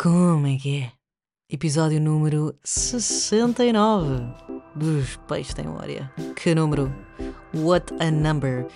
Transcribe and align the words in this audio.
Como 0.00 0.46
é 0.46 0.56
que 0.56 0.82
é? 0.82 0.92
Episódio 1.50 2.00
número 2.00 2.54
69 2.62 4.32
dos 4.76 5.16
Peixes 5.26 5.52
Tem 5.52 5.64
Memória. 5.64 6.08
Que 6.36 6.54
número? 6.54 6.94
What 7.52 7.92
a 7.98 8.08
number! 8.08 8.68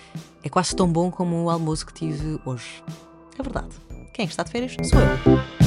É 0.43 0.49
quase 0.49 0.75
tão 0.75 0.91
bom 0.91 1.09
como 1.09 1.45
o 1.45 1.49
almoço 1.49 1.85
que 1.85 1.93
tive 1.93 2.41
hoje. 2.43 2.83
É 3.39 3.41
verdade. 3.41 3.73
Quem 4.13 4.25
está 4.25 4.43
de 4.43 4.51
férias 4.51 4.75
sou 4.85 4.99
eu. 4.99 5.62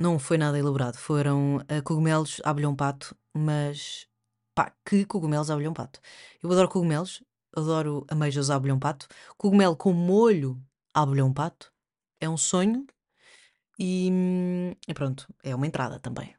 Não 0.00 0.18
foi 0.18 0.38
nada 0.38 0.58
elaborado. 0.58 0.96
Foram 0.96 1.58
ah, 1.68 1.82
cogumelos 1.82 2.40
à 2.42 2.50
abelhão 2.50 2.74
pato, 2.74 3.14
mas 3.34 4.08
pá, 4.54 4.74
que 4.84 5.04
cogumelos 5.04 5.50
à 5.50 5.54
abelhão 5.54 5.74
pato. 5.74 6.00
Eu 6.42 6.50
adoro 6.50 6.68
cogumelos, 6.68 7.22
adoro 7.54 8.06
ameijas 8.08 8.48
à 8.50 8.56
abelhão 8.56 8.78
pato. 8.78 9.06
Cogumelo 9.36 9.76
com 9.76 9.92
molho 9.92 10.60
à 10.94 11.02
abelhão 11.02 11.32
pato 11.32 11.70
é 12.18 12.28
um 12.28 12.36
sonho 12.36 12.86
e, 13.78 14.08
hum, 14.10 14.74
e 14.88 14.94
pronto, 14.94 15.26
é 15.42 15.54
uma 15.54 15.66
entrada 15.66 16.00
também. 16.00 16.34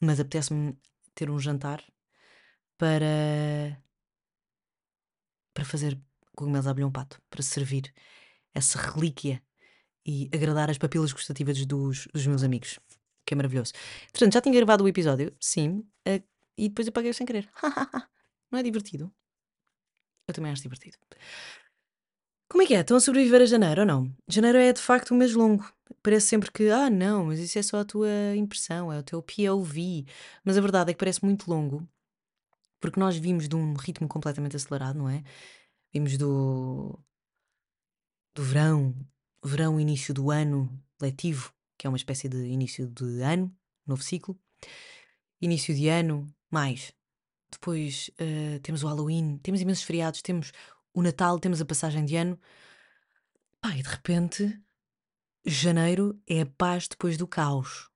Mas 0.00 0.20
apetece-me 0.20 0.78
ter 1.14 1.30
um 1.30 1.38
jantar 1.38 1.82
para, 2.76 3.82
para 5.54 5.64
fazer 5.64 5.98
cogumelos 6.36 6.66
à 6.66 6.70
abelhão 6.70 6.92
pato, 6.92 7.20
para 7.30 7.42
servir 7.42 7.92
essa 8.54 8.78
relíquia 8.78 9.42
e 10.06 10.30
agradar 10.32 10.70
as 10.70 10.78
papilas 10.78 11.12
gustativas 11.12 11.64
dos, 11.66 12.06
dos 12.12 12.26
meus 12.26 12.42
amigos. 12.44 12.78
Que 13.26 13.34
é 13.34 13.36
maravilhoso. 13.36 13.72
Portanto, 14.12 14.32
já 14.32 14.40
tinha 14.40 14.54
gravado 14.54 14.84
o 14.84 14.88
episódio, 14.88 15.34
sim, 15.40 15.84
eh, 16.06 16.22
e 16.56 16.68
depois 16.68 16.88
apaguei 16.88 17.12
sem 17.12 17.26
querer. 17.26 17.50
Não 18.50 18.58
é 18.58 18.62
divertido? 18.62 19.12
Eu 20.28 20.34
também 20.34 20.52
acho 20.52 20.62
divertido. 20.62 20.96
Como 22.48 22.62
é 22.62 22.66
que 22.66 22.74
é? 22.74 22.80
Estão 22.80 22.96
a 22.96 23.00
sobreviver 23.00 23.42
a 23.42 23.46
janeiro 23.46 23.80
ou 23.80 23.86
não? 23.86 24.16
Janeiro 24.28 24.58
é 24.58 24.72
de 24.72 24.80
facto 24.80 25.12
um 25.12 25.16
mês 25.16 25.34
longo. 25.34 25.68
Parece 26.02 26.28
sempre 26.28 26.50
que, 26.50 26.70
ah, 26.70 26.88
não, 26.88 27.26
mas 27.26 27.40
isso 27.40 27.58
é 27.58 27.62
só 27.62 27.80
a 27.80 27.84
tua 27.84 28.08
impressão, 28.36 28.92
é 28.92 28.98
o 28.98 29.02
teu 29.02 29.20
POV. 29.20 30.06
Mas 30.44 30.56
a 30.56 30.60
verdade 30.60 30.90
é 30.90 30.94
que 30.94 30.98
parece 30.98 31.24
muito 31.24 31.50
longo, 31.50 31.86
porque 32.80 33.00
nós 33.00 33.16
vimos 33.16 33.48
de 33.48 33.56
um 33.56 33.74
ritmo 33.74 34.08
completamente 34.08 34.56
acelerado, 34.56 34.96
não 34.96 35.08
é? 35.08 35.24
Vimos 35.92 36.16
do, 36.16 36.98
do 38.34 38.42
verão, 38.42 38.94
verão, 39.44 39.80
início 39.80 40.14
do 40.14 40.30
ano 40.30 40.70
letivo, 41.00 41.52
que 41.78 41.86
é 41.86 41.90
uma 41.90 41.96
espécie 41.96 42.28
de 42.28 42.46
início 42.46 42.86
de 42.86 43.22
ano, 43.22 43.54
novo 43.86 44.02
ciclo. 44.02 44.38
Início 45.40 45.74
de 45.74 45.88
ano, 45.88 46.26
mais. 46.50 46.92
Depois 47.50 48.10
eh, 48.18 48.58
temos 48.62 48.82
o 48.82 48.88
Halloween, 48.88 49.38
temos 49.38 49.60
imensos 49.60 49.84
feriados, 49.84 50.22
temos 50.22 50.52
o 50.92 51.02
Natal, 51.02 51.38
temos 51.38 51.60
a 51.60 51.64
passagem 51.64 52.04
de 52.04 52.16
ano. 52.16 52.38
Pá, 53.60 53.76
e 53.76 53.82
de 53.82 53.88
repente, 53.88 54.60
janeiro 55.44 56.20
é 56.26 56.42
a 56.42 56.46
paz 56.46 56.88
depois 56.88 57.16
do 57.16 57.26
caos. 57.26 57.90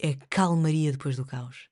É 0.00 0.10
a 0.10 0.16
calmaria 0.28 0.92
depois 0.92 1.16
do 1.16 1.24
caos. 1.24 1.68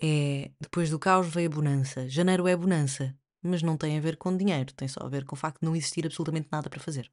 É 0.00 0.52
depois 0.60 0.90
do 0.90 0.98
caos 0.98 1.26
veio 1.26 1.48
a 1.50 1.54
bonança. 1.54 2.08
Janeiro 2.08 2.46
é 2.46 2.56
bonança, 2.56 3.16
mas 3.42 3.62
não 3.62 3.76
tem 3.76 3.98
a 3.98 4.00
ver 4.00 4.16
com 4.16 4.36
dinheiro, 4.36 4.72
tem 4.74 4.86
só 4.88 5.00
a 5.04 5.08
ver 5.08 5.24
com 5.24 5.34
o 5.34 5.38
facto 5.38 5.60
de 5.60 5.66
não 5.66 5.74
existir 5.74 6.06
absolutamente 6.06 6.48
nada 6.52 6.70
para 6.70 6.80
fazer. 6.80 7.10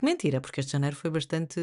Que 0.00 0.06
mentira, 0.06 0.40
porque 0.40 0.60
este 0.60 0.72
janeiro 0.72 0.96
foi 0.96 1.10
bastante. 1.10 1.60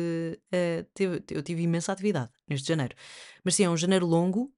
eh, 0.52 0.86
teve- 0.94 1.24
eu 1.32 1.42
tive 1.42 1.64
imensa 1.64 1.92
atividade 1.92 2.32
neste 2.48 2.68
janeiro. 2.68 2.96
Mas 3.44 3.56
sim, 3.56 3.64
é 3.64 3.70
um 3.70 3.76
janeiro 3.76 4.06
longo 4.06 4.54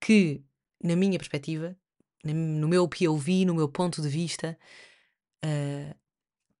que, 0.00 0.44
na 0.80 0.94
minha 0.94 1.18
perspectiva, 1.18 1.76
no 2.24 2.68
meu 2.68 2.88
POV, 2.88 3.44
no 3.44 3.52
meu 3.56 3.68
ponto 3.68 4.00
de 4.00 4.08
vista, 4.08 4.56
eh, 5.44 5.96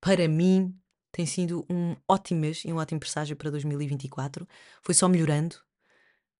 para 0.00 0.26
mim 0.28 0.76
tem 1.12 1.24
sido 1.26 1.64
um 1.70 1.94
ótimo 2.08 2.40
mês 2.40 2.64
e 2.64 2.72
um 2.72 2.76
ótimo 2.78 2.98
presságio 2.98 3.36
para 3.36 3.52
2024. 3.52 4.44
Foi 4.82 4.94
só 4.96 5.08
melhorando 5.08 5.54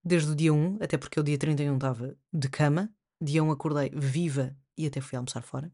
desde 0.04 0.32
o 0.32 0.34
dia 0.34 0.52
1, 0.52 0.78
até 0.82 0.98
porque 0.98 1.20
o 1.20 1.22
dia 1.22 1.38
31 1.38 1.76
estava 1.76 2.18
de 2.32 2.48
cama. 2.48 2.92
Dia 3.20 3.44
1 3.44 3.52
acordei 3.52 3.88
viva 3.94 4.56
e 4.76 4.84
até 4.84 5.00
fui 5.00 5.16
almoçar 5.16 5.42
fora. 5.42 5.72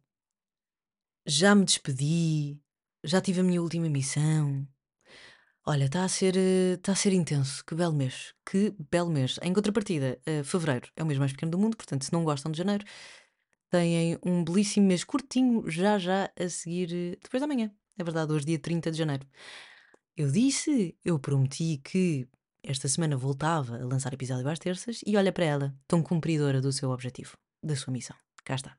Já 1.26 1.54
me 1.54 1.64
despedi, 1.64 2.60
já 3.02 3.20
tive 3.20 3.40
a 3.40 3.44
minha 3.44 3.62
última 3.62 3.88
missão. 3.88 4.66
Olha, 5.66 5.84
está 5.84 6.04
a 6.04 6.08
ser, 6.08 6.36
está 6.36 6.92
a 6.92 6.96
ser 6.96 7.12
intenso. 7.12 7.64
Que 7.64 7.74
belo 7.74 7.94
mês. 7.94 8.34
Que 8.44 8.74
belo 8.90 9.10
mês. 9.10 9.38
Em 9.42 9.52
contrapartida, 9.52 10.18
eh, 10.26 10.42
fevereiro 10.42 10.88
é 10.96 11.02
o 11.02 11.06
mês 11.06 11.18
mais 11.18 11.32
pequeno 11.32 11.52
do 11.52 11.58
mundo, 11.58 11.76
portanto, 11.76 12.04
se 12.04 12.12
não 12.12 12.24
gostam 12.24 12.50
de 12.50 12.58
janeiro, 12.58 12.84
têm 13.70 14.18
um 14.24 14.42
belíssimo 14.44 14.86
mês 14.86 15.04
curtinho, 15.04 15.70
já 15.70 15.98
já 15.98 16.30
a 16.38 16.48
seguir, 16.48 16.92
eh, 16.92 17.18
depois 17.22 17.40
da 17.40 17.46
manhã. 17.46 17.70
É 17.98 18.04
verdade, 18.04 18.32
hoje 18.32 18.46
dia 18.46 18.58
30 18.58 18.90
de 18.90 18.98
janeiro. 18.98 19.26
Eu 20.16 20.30
disse, 20.30 20.96
eu 21.04 21.18
prometi 21.18 21.80
que 21.84 22.26
esta 22.62 22.88
semana 22.88 23.16
voltava 23.16 23.76
a 23.76 23.84
lançar 23.84 24.12
episódio 24.12 24.48
às 24.48 24.58
terças 24.58 25.00
e 25.06 25.16
olha 25.16 25.32
para 25.32 25.44
ela, 25.44 25.74
tão 25.86 26.02
cumpridora 26.02 26.60
do 26.60 26.72
seu 26.72 26.90
objetivo, 26.90 27.36
da 27.62 27.76
sua 27.76 27.92
missão. 27.92 28.16
Cá 28.44 28.54
está. 28.54 28.76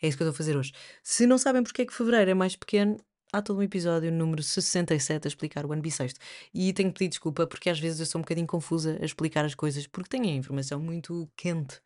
É 0.00 0.08
isso 0.08 0.16
que 0.16 0.22
eu 0.22 0.28
estou 0.28 0.34
a 0.34 0.36
fazer 0.36 0.56
hoje. 0.56 0.72
Se 1.02 1.26
não 1.26 1.38
sabem 1.38 1.62
porque 1.62 1.82
é 1.82 1.86
que 1.86 1.92
fevereiro 1.92 2.30
é 2.30 2.34
mais 2.34 2.56
pequeno, 2.56 2.96
há 3.32 3.42
todo 3.42 3.58
um 3.58 3.62
episódio 3.62 4.10
número 4.12 4.42
67 4.42 5.26
a 5.26 5.28
explicar 5.28 5.66
o 5.66 5.72
ano 5.72 5.82
bissexto. 5.82 6.20
E 6.52 6.72
tenho 6.72 6.90
que 6.92 6.98
pedir 6.98 7.10
desculpa 7.10 7.46
porque 7.46 7.70
às 7.70 7.78
vezes 7.78 8.00
eu 8.00 8.06
sou 8.06 8.18
um 8.18 8.22
bocadinho 8.22 8.46
confusa 8.46 8.98
a 9.00 9.04
explicar 9.04 9.44
as 9.44 9.54
coisas 9.54 9.86
porque 9.86 10.08
tenho 10.08 10.24
a 10.24 10.36
informação 10.36 10.80
muito 10.80 11.30
quente 11.36 11.80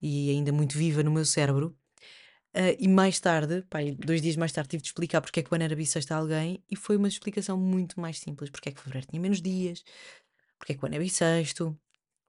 e 0.00 0.30
ainda 0.30 0.52
muito 0.52 0.76
viva 0.76 1.02
no 1.02 1.10
meu 1.12 1.24
cérebro. 1.24 1.76
Ah, 2.54 2.74
e 2.78 2.86
mais 2.88 3.18
tarde, 3.20 3.64
dois 3.98 4.20
dias 4.20 4.36
mais 4.36 4.52
tarde, 4.52 4.70
tive 4.70 4.82
de 4.82 4.88
explicar 4.88 5.20
porque 5.22 5.40
é 5.40 5.42
que 5.42 5.52
o 5.52 5.54
ano 5.54 5.64
era 5.64 5.76
bissexto 5.76 6.12
a 6.12 6.16
alguém 6.18 6.62
e 6.70 6.76
foi 6.76 6.96
uma 6.96 7.08
explicação 7.08 7.56
muito 7.58 8.00
mais 8.00 8.18
simples. 8.18 8.50
Porque 8.50 8.68
é 8.70 8.72
que 8.72 8.80
fevereiro 8.80 9.06
tinha 9.08 9.20
menos 9.20 9.40
dias, 9.40 9.82
porque 10.58 10.72
é 10.72 10.76
que 10.76 10.84
o 10.84 10.86
ano 10.86 10.96
é 10.96 10.98
bissexto, 10.98 11.78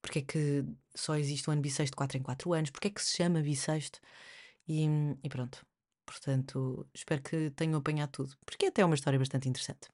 porque 0.01 0.19
é 0.19 0.21
que 0.23 0.65
só 0.95 1.15
existe 1.15 1.49
um 1.49 1.53
ano 1.53 1.61
bissexto 1.61 1.91
de 1.93 1.97
4 1.97 2.17
em 2.17 2.21
4 2.23 2.53
anos, 2.53 2.69
porque 2.71 2.87
é 2.89 2.91
que 2.91 3.01
se 3.03 3.17
chama 3.17 3.41
bissexto 3.41 3.99
e, 4.67 4.85
e 5.23 5.29
pronto. 5.29 5.65
Portanto, 6.05 6.87
espero 6.93 7.21
que 7.21 7.49
tenham 7.51 7.79
apanhado 7.79 8.11
tudo, 8.11 8.37
porque 8.45 8.67
até 8.67 8.81
é 8.81 8.85
uma 8.85 8.95
história 8.95 9.19
bastante 9.19 9.47
interessante. 9.47 9.89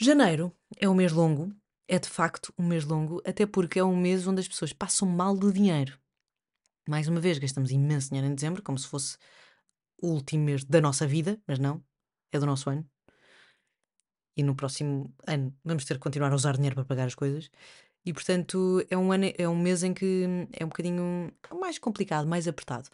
Janeiro 0.00 0.54
é 0.78 0.88
um 0.88 0.94
mês 0.94 1.12
longo, 1.12 1.54
é 1.86 1.98
de 1.98 2.08
facto 2.08 2.54
um 2.56 2.66
mês 2.66 2.84
longo, 2.84 3.20
até 3.24 3.44
porque 3.44 3.78
é 3.78 3.84
um 3.84 3.96
mês 3.96 4.26
onde 4.26 4.40
as 4.40 4.48
pessoas 4.48 4.72
passam 4.72 5.06
mal 5.08 5.36
de 5.36 5.52
dinheiro. 5.52 5.98
Mais 6.88 7.06
uma 7.06 7.20
vez, 7.20 7.38
gastamos 7.38 7.70
imenso 7.70 8.08
dinheiro 8.08 8.26
em 8.26 8.34
dezembro, 8.34 8.62
como 8.62 8.78
se 8.78 8.86
fosse 8.86 9.18
o 10.00 10.08
último 10.08 10.44
mês 10.44 10.64
da 10.64 10.80
nossa 10.80 11.06
vida, 11.06 11.38
mas 11.46 11.58
não, 11.58 11.84
é 12.32 12.38
do 12.38 12.46
nosso 12.46 12.70
ano. 12.70 12.88
E 14.36 14.42
no 14.42 14.54
próximo 14.54 15.14
ano 15.26 15.54
vamos 15.64 15.84
ter 15.84 15.94
que 15.94 16.00
continuar 16.00 16.32
a 16.32 16.34
usar 16.34 16.54
dinheiro 16.54 16.76
para 16.76 16.84
pagar 16.84 17.06
as 17.06 17.14
coisas. 17.14 17.50
E 18.04 18.12
portanto 18.12 18.84
é 18.88 18.96
um, 18.96 19.12
ano, 19.12 19.26
é 19.36 19.48
um 19.48 19.58
mês 19.58 19.82
em 19.82 19.92
que 19.92 20.24
é 20.52 20.64
um 20.64 20.68
bocadinho 20.68 21.30
mais 21.60 21.78
complicado, 21.78 22.26
mais 22.26 22.48
apertado. 22.48 22.88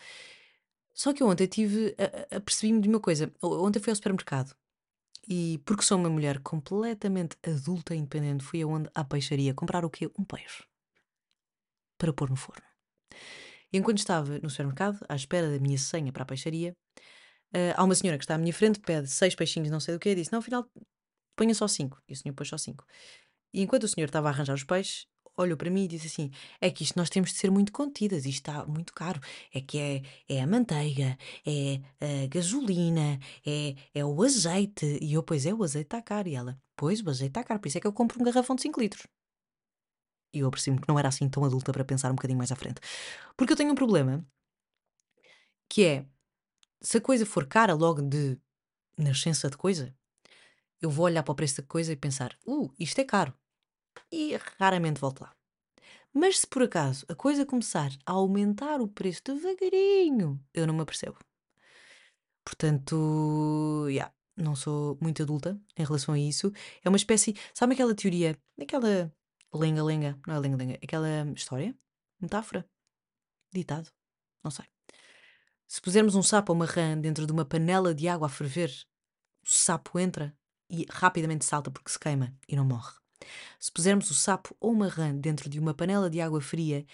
Só 0.97 1.13
que 1.13 1.23
ontem 1.23 1.47
tive, 1.47 1.95
apercebi-me 2.35 2.81
de 2.81 2.89
uma 2.89 2.99
coisa. 2.99 3.31
Ontem 3.43 3.79
fui 3.79 3.91
ao 3.91 3.97
supermercado 3.97 4.57
e, 5.29 5.61
porque 5.65 5.83
sou 5.83 5.99
uma 5.99 6.09
mulher 6.09 6.39
completamente 6.41 7.37
adulta 7.47 7.95
e 7.95 7.99
independente, 7.99 8.43
fui 8.43 8.63
aonde? 8.63 8.89
À 8.95 9.05
peixaria 9.05 9.53
comprar 9.53 9.85
o 9.85 9.91
quê? 9.91 10.11
Um 10.19 10.25
peixe. 10.25 10.65
Para 11.99 12.15
pôr 12.15 12.31
no 12.31 12.37
forno. 12.37 12.63
E 13.71 13.77
enquanto 13.77 13.99
estava 13.99 14.39
no 14.39 14.49
supermercado, 14.49 15.05
à 15.07 15.15
espera 15.15 15.51
da 15.51 15.59
minha 15.59 15.77
senha 15.77 16.11
para 16.11 16.23
a 16.23 16.27
peixaria, 16.27 16.75
eh, 17.53 17.75
há 17.77 17.85
uma 17.85 17.95
senhora 17.95 18.17
que 18.17 18.25
está 18.25 18.37
à 18.37 18.39
minha 18.39 18.53
frente, 18.53 18.81
pede 18.81 19.09
seis 19.09 19.35
peixinhos, 19.35 19.71
não 19.71 19.81
sei 19.81 19.95
do 19.95 20.01
que, 20.01 20.15
disse: 20.15 20.33
Não, 20.33 20.39
afinal, 20.39 20.71
ponha 21.37 21.55
só 21.55 21.69
cinco. 21.69 22.01
E 22.09 22.15
o 22.15 22.17
senhor 22.17 22.35
pôs 22.35 22.49
só 22.49 22.57
cinco. 22.57 22.87
E 23.53 23.61
enquanto 23.63 23.85
o 23.85 23.89
senhor 23.89 24.07
estava 24.07 24.29
a 24.29 24.31
arranjar 24.31 24.55
os 24.55 24.65
peixes, 24.65 25.07
olhou 25.37 25.57
para 25.57 25.71
mim 25.71 25.85
e 25.85 25.89
disse 25.89 26.07
assim: 26.07 26.31
É 26.61 26.71
que 26.71 26.83
isto 26.85 26.99
nós 26.99 27.11
temos 27.11 27.33
de 27.33 27.39
ser 27.39 27.51
muito 27.51 27.73
contidas, 27.73 28.27
isto 28.27 28.49
está 28.49 28.67
muito 28.67 28.93
caro. 28.93 29.21
É 29.53 29.61
que 29.61 29.79
é, 29.79 30.03
é 30.29 30.43
a 30.43 30.47
manteiga, 30.47 31.17
é 31.47 31.81
a 32.25 32.27
gasolina, 32.29 33.19
é, 33.47 33.75
é 33.95 34.05
o 34.05 34.23
azeite. 34.23 34.99
E 35.01 35.15
eu, 35.15 35.23
pois 35.23 35.47
é, 35.47 35.55
o 35.55 35.63
azeite 35.63 35.87
está 35.87 36.03
caro. 36.03 36.29
E 36.29 36.35
ela, 36.35 36.61
pois, 36.77 37.01
o 37.03 37.11
azeite 37.11 37.31
está 37.31 37.45
caro, 37.45 37.61
por 37.61 37.69
isso 37.69 37.79
é 37.79 37.81
que 37.81 37.87
eu 37.87 37.93
compro 37.93 38.21
um 38.21 38.25
garrafão 38.25 38.57
de 38.57 38.63
5 38.63 38.81
litros. 38.81 39.07
E 40.33 40.41
eu 40.41 40.49
apercebi-me 40.49 40.83
que 40.83 40.89
não 40.89 40.99
era 40.99 41.09
assim 41.09 41.29
tão 41.29 41.45
adulta 41.45 41.73
para 41.73 41.85
pensar 41.85 42.11
um 42.11 42.15
bocadinho 42.15 42.39
mais 42.39 42.53
à 42.53 42.57
frente. 42.57 42.81
Porque 43.37 43.53
eu 43.53 43.57
tenho 43.57 43.73
um 43.73 43.75
problema 43.75 44.27
que 45.69 45.85
é 45.85 46.07
se 46.81 46.99
a 46.99 47.01
coisa 47.01 47.27
for 47.27 47.47
cara 47.47 47.75
logo 47.75 48.03
de 48.03 48.39
nascença 48.99 49.51
de 49.51 49.57
coisa, 49.57 49.95
eu 50.81 50.91
vou 50.91 51.07
olhar 51.07 51.23
para 51.23 51.33
o 51.33 51.35
preço 51.35 51.61
da 51.63 51.67
coisa 51.67 51.93
e 51.93 51.97
pensar, 51.97 52.37
uh, 52.47 52.73
isto 52.79 53.01
é 53.01 53.05
caro. 53.05 53.35
E 54.11 54.37
raramente 54.59 55.01
volto 55.01 55.21
lá. 55.21 55.33
Mas 56.13 56.41
se 56.41 56.47
por 56.47 56.63
acaso 56.63 57.05
a 57.09 57.15
coisa 57.15 57.45
começar 57.45 57.91
a 58.07 58.13
aumentar 58.13 58.81
o 58.81 58.89
preço 58.89 59.23
devagarinho, 59.25 60.41
eu 60.55 60.67
não 60.67 60.75
me 60.75 60.81
apercebo. 60.81 61.19
Portanto, 62.45 63.87
yeah, 63.89 64.13
não 64.37 64.55
sou 64.55 64.97
muito 65.01 65.23
adulta 65.23 65.61
em 65.77 65.85
relação 65.85 66.15
a 66.15 66.19
isso. 66.19 66.53
É 66.85 66.89
uma 66.89 66.97
espécie. 66.97 67.35
Sabe 67.53 67.75
aquela 67.75 67.95
teoria? 67.95 68.39
Aquela 68.61 69.13
lenga-lenga, 69.53 70.19
não 70.27 70.35
é 70.35 70.39
lenga-lenga, 70.39 70.79
aquela 70.83 71.09
história, 71.35 71.77
metáfora, 72.21 72.69
ditado, 73.53 73.91
não 74.45 74.51
sei. 74.51 74.65
Se 75.67 75.81
pusermos 75.81 76.15
um 76.15 76.23
sapo 76.23 76.53
ou 76.53 76.57
uma 76.57 76.67
rã 76.67 76.97
dentro 76.97 77.27
de 77.27 77.33
uma 77.33 77.45
panela 77.45 77.95
de 77.95 78.07
água 78.09 78.27
a 78.27 78.31
ferver, 78.31 78.71
o 79.45 79.49
sapo 79.49 79.99
entra 79.99 80.37
e 80.71 80.87
rapidamente 80.91 81.45
salta 81.45 81.71
porque 81.71 81.91
se 81.91 81.99
queima 81.99 82.35
e 82.49 82.55
não 82.55 82.65
morre. 82.65 82.95
Se 83.59 83.73
pusermos 83.73 84.11
o 84.11 84.15
sapo 84.15 84.57
ou 84.61 84.73
uma 84.73 84.89
rã 84.89 85.15
dentro 85.15 85.49
de 85.49 85.59
uma 85.59 85.75
panela 85.75 86.11
de 86.11 86.21
água 86.21 86.41
fria 86.41 86.85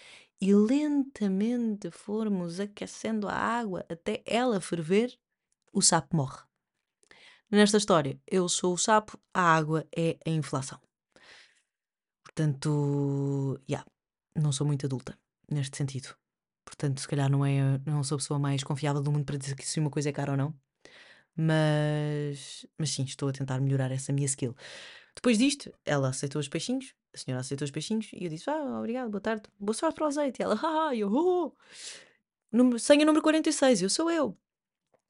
e 0.41 0.55
lentamente 0.55 1.91
formos 1.91 2.61
aquecendo 2.61 3.29
a 3.29 3.35
água 3.35 3.85
até 3.89 4.23
ela 4.27 4.61
ferver, 4.61 5.17
o 5.73 5.81
sapo 5.81 6.17
morre. 6.17 6.43
Nesta 7.51 7.77
história, 7.77 8.19
eu 8.27 8.49
sou 8.49 8.75
o 8.75 8.79
sapo, 8.79 9.19
a 9.35 9.43
água 9.43 9.87
é 9.97 10.19
a 10.27 10.31
inflação. 10.31 10.81
Portanto, 12.25 13.61
yeah, 13.69 13.87
não 14.35 14.53
sou 14.53 14.67
muito 14.67 14.87
adulta 14.87 15.19
neste 15.51 15.77
sentido. 15.77 16.17
Portanto, 16.65 17.01
se 17.01 17.09
calhar 17.09 17.31
não, 17.31 17.45
é, 17.45 17.79
não 17.85 18.03
sou 18.03 18.17
a 18.17 18.19
pessoa 18.19 18.39
mais 18.39 18.65
confiável 18.65 19.03
do 19.03 19.13
mundo 19.13 19.25
para 19.25 19.37
dizer 19.37 19.55
que 19.55 19.67
se 19.67 19.79
uma 19.79 19.91
coisa 19.91 20.09
é 20.09 20.13
cara 20.13 20.33
ou 20.33 20.37
não. 20.37 20.55
Mas, 21.37 22.67
mas 22.79 22.91
sim, 22.91 23.05
estou 23.05 23.29
a 23.29 23.33
tentar 23.33 23.61
melhorar 23.61 23.91
essa 23.91 24.13
minha 24.13 24.27
skill. 24.27 24.55
Depois 25.14 25.38
disto, 25.38 25.73
ela 25.85 26.09
aceitou 26.09 26.41
os 26.41 26.49
peixinhos, 26.49 26.94
a 27.14 27.19
senhora 27.19 27.41
aceitou 27.41 27.64
os 27.64 27.70
peixinhos 27.70 28.11
e 28.12 28.25
eu 28.25 28.31
disse: 28.31 28.49
Ah, 28.49 28.79
obrigado, 28.79 29.11
boa 29.11 29.20
tarde, 29.20 29.43
boa 29.59 29.75
sorte 29.75 29.97
para 29.97 30.05
o 30.05 30.09
azeite. 30.09 30.41
E 30.41 30.43
ela, 30.43 30.59
ah, 30.62 30.94
eu, 30.94 31.11
oh, 31.12 31.53
número, 32.50 32.79
senha 32.79 33.05
número 33.05 33.23
46, 33.23 33.82
eu 33.82 33.91
sou 33.91 34.11
eu. 34.11 34.37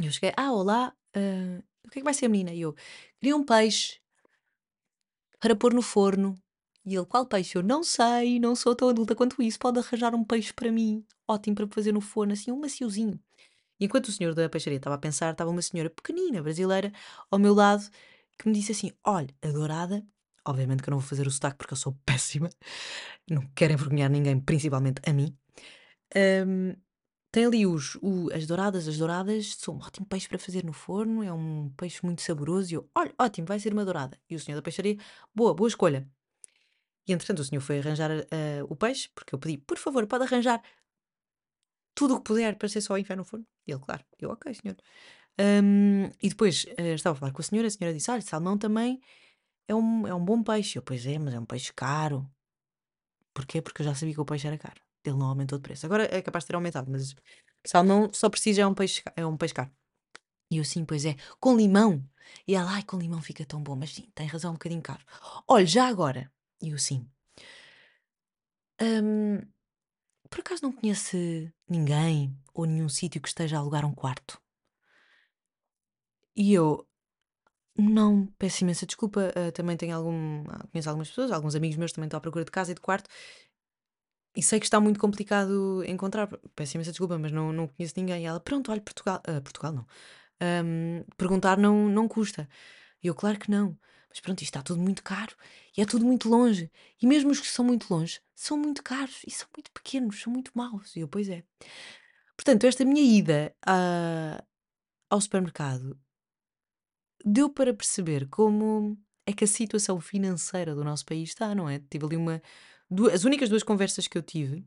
E 0.00 0.06
eu 0.06 0.12
cheguei: 0.12 0.32
Ah, 0.36 0.52
olá, 0.52 0.94
ah, 1.14 1.62
o 1.84 1.90
que 1.90 1.98
é 1.98 2.00
que 2.00 2.04
vai 2.04 2.14
ser 2.14 2.26
a 2.26 2.28
menina? 2.28 2.52
E 2.52 2.60
eu: 2.60 2.74
Queria 3.20 3.36
um 3.36 3.44
peixe 3.44 4.00
para 5.40 5.56
pôr 5.56 5.72
no 5.72 5.82
forno. 5.82 6.36
E 6.84 6.96
ele: 6.96 7.06
Qual 7.06 7.26
peixe? 7.26 7.56
Eu 7.56 7.62
não 7.62 7.84
sei, 7.84 8.40
não 8.40 8.56
sou 8.56 8.74
tão 8.74 8.88
adulta 8.88 9.14
quanto 9.14 9.40
isso. 9.42 9.58
Pode 9.58 9.78
arranjar 9.78 10.14
um 10.14 10.24
peixe 10.24 10.52
para 10.52 10.70
mim, 10.72 11.04
ótimo 11.26 11.56
para 11.56 11.66
fazer 11.68 11.92
no 11.92 12.00
forno, 12.00 12.32
assim, 12.32 12.50
um 12.50 12.58
maciozinho. 12.58 13.20
E 13.78 13.84
enquanto 13.84 14.08
o 14.08 14.12
senhor 14.12 14.34
da 14.34 14.48
peixaria 14.48 14.76
estava 14.76 14.96
a 14.96 14.98
pensar, 14.98 15.32
estava 15.32 15.50
uma 15.50 15.62
senhora 15.62 15.90
pequenina, 15.90 16.42
brasileira, 16.42 16.92
ao 17.30 17.38
meu 17.38 17.52
lado, 17.54 17.84
que 18.42 18.48
me 18.48 18.54
disse 18.54 18.72
assim: 18.72 18.92
Olha, 19.06 19.28
a 19.42 19.48
dourada, 19.48 20.04
obviamente 20.46 20.82
que 20.82 20.88
eu 20.88 20.92
não 20.92 20.98
vou 21.00 21.08
fazer 21.08 21.26
o 21.26 21.30
sotaque 21.30 21.58
porque 21.58 21.72
eu 21.74 21.78
sou 21.78 21.94
péssima, 22.06 22.48
não 23.30 23.42
quero 23.54 23.72
envergonhar 23.74 24.10
ninguém, 24.10 24.40
principalmente 24.40 25.00
a 25.08 25.12
mim. 25.12 25.36
Hum, 26.16 26.74
tem 27.32 27.46
ali 27.46 27.66
os, 27.66 27.96
o- 28.02 28.30
as 28.34 28.46
douradas, 28.46 28.88
as 28.88 28.98
douradas 28.98 29.56
são 29.56 29.74
um 29.76 29.78
ótimo 29.78 30.06
peixe 30.06 30.28
para 30.28 30.38
fazer 30.38 30.64
no 30.64 30.72
forno, 30.72 31.22
é 31.22 31.32
um 31.32 31.70
peixe 31.76 32.04
muito 32.04 32.22
saboroso. 32.22 32.72
E 32.72 32.76
eu, 32.76 32.90
olha, 32.96 33.14
ótimo, 33.20 33.46
vai 33.46 33.58
ser 33.60 33.72
uma 33.72 33.84
dourada. 33.84 34.18
E 34.30 34.36
o 34.36 34.40
senhor 34.40 34.56
da 34.56 34.62
peixaria, 34.62 34.96
boa, 35.34 35.54
boa 35.54 35.68
escolha. 35.68 36.08
E 37.08 37.12
entretanto 37.12 37.40
o 37.40 37.44
senhor 37.44 37.60
foi 37.62 37.78
arranjar 37.78 38.10
eh, 38.30 38.62
o 38.68 38.76
peixe, 38.76 39.08
porque 39.14 39.34
eu 39.34 39.38
pedi, 39.38 39.58
por 39.58 39.78
favor, 39.78 40.06
pode 40.06 40.24
arranjar 40.24 40.62
tudo 41.94 42.14
o 42.14 42.18
que 42.18 42.24
puder 42.24 42.56
para 42.56 42.68
ser 42.68 42.80
só 42.80 42.96
enfiar 42.98 43.16
no 43.16 43.24
forno. 43.24 43.46
E 43.66 43.72
ele, 43.72 43.80
claro, 43.80 44.04
eu, 44.18 44.30
ok, 44.30 44.52
senhor. 44.54 44.76
Hum, 45.40 46.10
e 46.22 46.28
depois 46.28 46.66
eh, 46.76 46.94
estava 46.94 47.16
a 47.16 47.20
falar 47.20 47.32
com 47.32 47.40
a 47.42 47.44
senhora, 47.44 47.68
a 47.68 47.70
senhora 47.70 47.94
disse: 47.96 48.10
Olha, 48.10 48.20
salmão 48.22 48.58
também 48.58 49.00
é 49.68 49.74
um, 49.74 50.06
é 50.08 50.14
um 50.14 50.24
bom 50.24 50.42
peixe. 50.42 50.78
Eu, 50.78 50.82
pois 50.82 51.06
é, 51.06 51.18
mas 51.18 51.34
é 51.34 51.40
um 51.40 51.46
peixe 51.46 51.72
caro. 51.74 52.30
Porquê? 53.34 53.62
Porque 53.62 53.82
eu 53.82 53.86
já 53.86 53.94
sabia 53.94 54.14
que 54.14 54.20
o 54.20 54.24
peixe 54.24 54.46
era 54.46 54.58
caro. 54.58 54.80
Ele 55.04 55.16
não 55.16 55.26
aumentou 55.26 55.58
de 55.58 55.62
preço. 55.62 55.86
Agora 55.86 56.04
é 56.14 56.22
capaz 56.22 56.44
de 56.44 56.48
ter 56.48 56.54
aumentado, 56.54 56.90
mas 56.90 57.14
salmão 57.66 58.10
só 58.12 58.28
precisa 58.30 58.62
é 58.62 58.66
um 58.66 58.74
peixe, 58.74 59.02
é 59.16 59.26
um 59.26 59.36
peixe 59.36 59.54
caro. 59.54 59.70
E 60.50 60.58
eu, 60.58 60.64
sim, 60.64 60.84
pois 60.84 61.04
é, 61.06 61.16
com 61.40 61.56
limão. 61.56 62.04
E 62.48 62.54
ela, 62.56 62.72
ai, 62.72 62.84
com 62.84 62.98
limão 62.98 63.22
fica 63.22 63.46
tão 63.46 63.62
bom, 63.62 63.76
mas 63.76 63.94
sim, 63.94 64.08
tem 64.14 64.26
razão, 64.26 64.52
um 64.52 64.54
bocadinho 64.54 64.82
caro. 64.82 65.04
Olha, 65.48 65.66
já 65.66 65.88
agora. 65.88 66.30
E 66.62 66.70
eu, 66.70 66.78
sim. 66.78 67.08
hum, 68.80 69.38
por 70.30 70.40
acaso 70.40 70.62
não 70.64 70.72
conhece 70.72 71.52
ninguém 71.68 72.36
ou 72.54 72.66
nenhum 72.66 72.90
sítio 72.90 73.22
que 73.22 73.28
esteja 73.28 73.58
a 73.58 73.60
alugar 73.60 73.86
um 73.86 73.94
quarto? 73.94 74.41
E 76.36 76.52
eu, 76.54 76.86
não, 77.76 78.26
peço 78.38 78.64
imensa 78.64 78.86
desculpa, 78.86 79.32
ah, 79.34 79.52
também 79.52 79.76
tenho 79.76 79.96
algum, 79.96 80.44
ah, 80.48 80.66
conheço 80.70 80.88
algumas 80.88 81.08
pessoas, 81.08 81.30
alguns 81.32 81.54
amigos 81.54 81.76
meus 81.76 81.92
também 81.92 82.06
estão 82.06 82.18
à 82.18 82.20
procura 82.20 82.44
de 82.44 82.50
casa 82.50 82.72
e 82.72 82.74
de 82.74 82.80
quarto, 82.80 83.08
e 84.36 84.42
sei 84.42 84.58
que 84.58 84.66
está 84.66 84.80
muito 84.80 84.98
complicado 84.98 85.84
encontrar. 85.84 86.28
Peço 86.56 86.76
imensa 86.76 86.90
desculpa, 86.90 87.18
mas 87.18 87.30
não, 87.32 87.52
não 87.52 87.68
conheço 87.68 87.94
ninguém. 87.96 88.22
E 88.22 88.26
ela, 88.26 88.40
pronto, 88.40 88.70
olha, 88.72 88.80
Portugal, 88.80 89.20
ah, 89.26 89.40
Portugal 89.40 89.72
não. 89.72 89.86
Ahm, 90.40 91.04
perguntar 91.16 91.58
não, 91.58 91.88
não 91.88 92.08
custa. 92.08 92.48
E 93.02 93.06
eu, 93.08 93.14
claro 93.14 93.38
que 93.38 93.50
não. 93.50 93.78
Mas 94.08 94.20
pronto, 94.20 94.42
isto 94.42 94.50
está 94.50 94.62
tudo 94.62 94.80
muito 94.80 95.02
caro 95.02 95.34
e 95.76 95.82
é 95.82 95.86
tudo 95.86 96.04
muito 96.06 96.28
longe. 96.28 96.70
E 97.00 97.06
mesmo 97.06 97.30
os 97.30 97.40
que 97.40 97.46
são 97.48 97.64
muito 97.64 97.92
longe 97.92 98.20
são 98.34 98.58
muito 98.58 98.82
caros 98.82 99.22
e 99.26 99.30
são 99.30 99.48
muito 99.56 99.70
pequenos, 99.72 100.20
são 100.20 100.32
muito 100.32 100.50
maus. 100.54 100.94
E 100.96 101.00
eu, 101.00 101.08
pois 101.08 101.28
é. 101.28 101.44
Portanto, 102.36 102.64
esta 102.64 102.84
minha 102.84 103.02
ida 103.02 103.54
ah, 103.66 104.42
ao 105.10 105.20
supermercado 105.20 105.98
deu 107.24 107.50
para 107.50 107.74
perceber 107.74 108.28
como 108.28 108.98
é 109.26 109.32
que 109.32 109.44
a 109.44 109.46
situação 109.46 110.00
financeira 110.00 110.74
do 110.74 110.84
nosso 110.84 111.04
país 111.06 111.30
está, 111.30 111.54
não 111.54 111.68
é? 111.68 111.78
Tive 111.90 112.06
ali 112.06 112.16
uma. 112.16 112.42
duas- 112.90 113.14
as 113.14 113.24
únicas 113.24 113.48
duas 113.48 113.62
conversas 113.62 114.08
que 114.08 114.18
eu 114.18 114.22
tive 114.22 114.64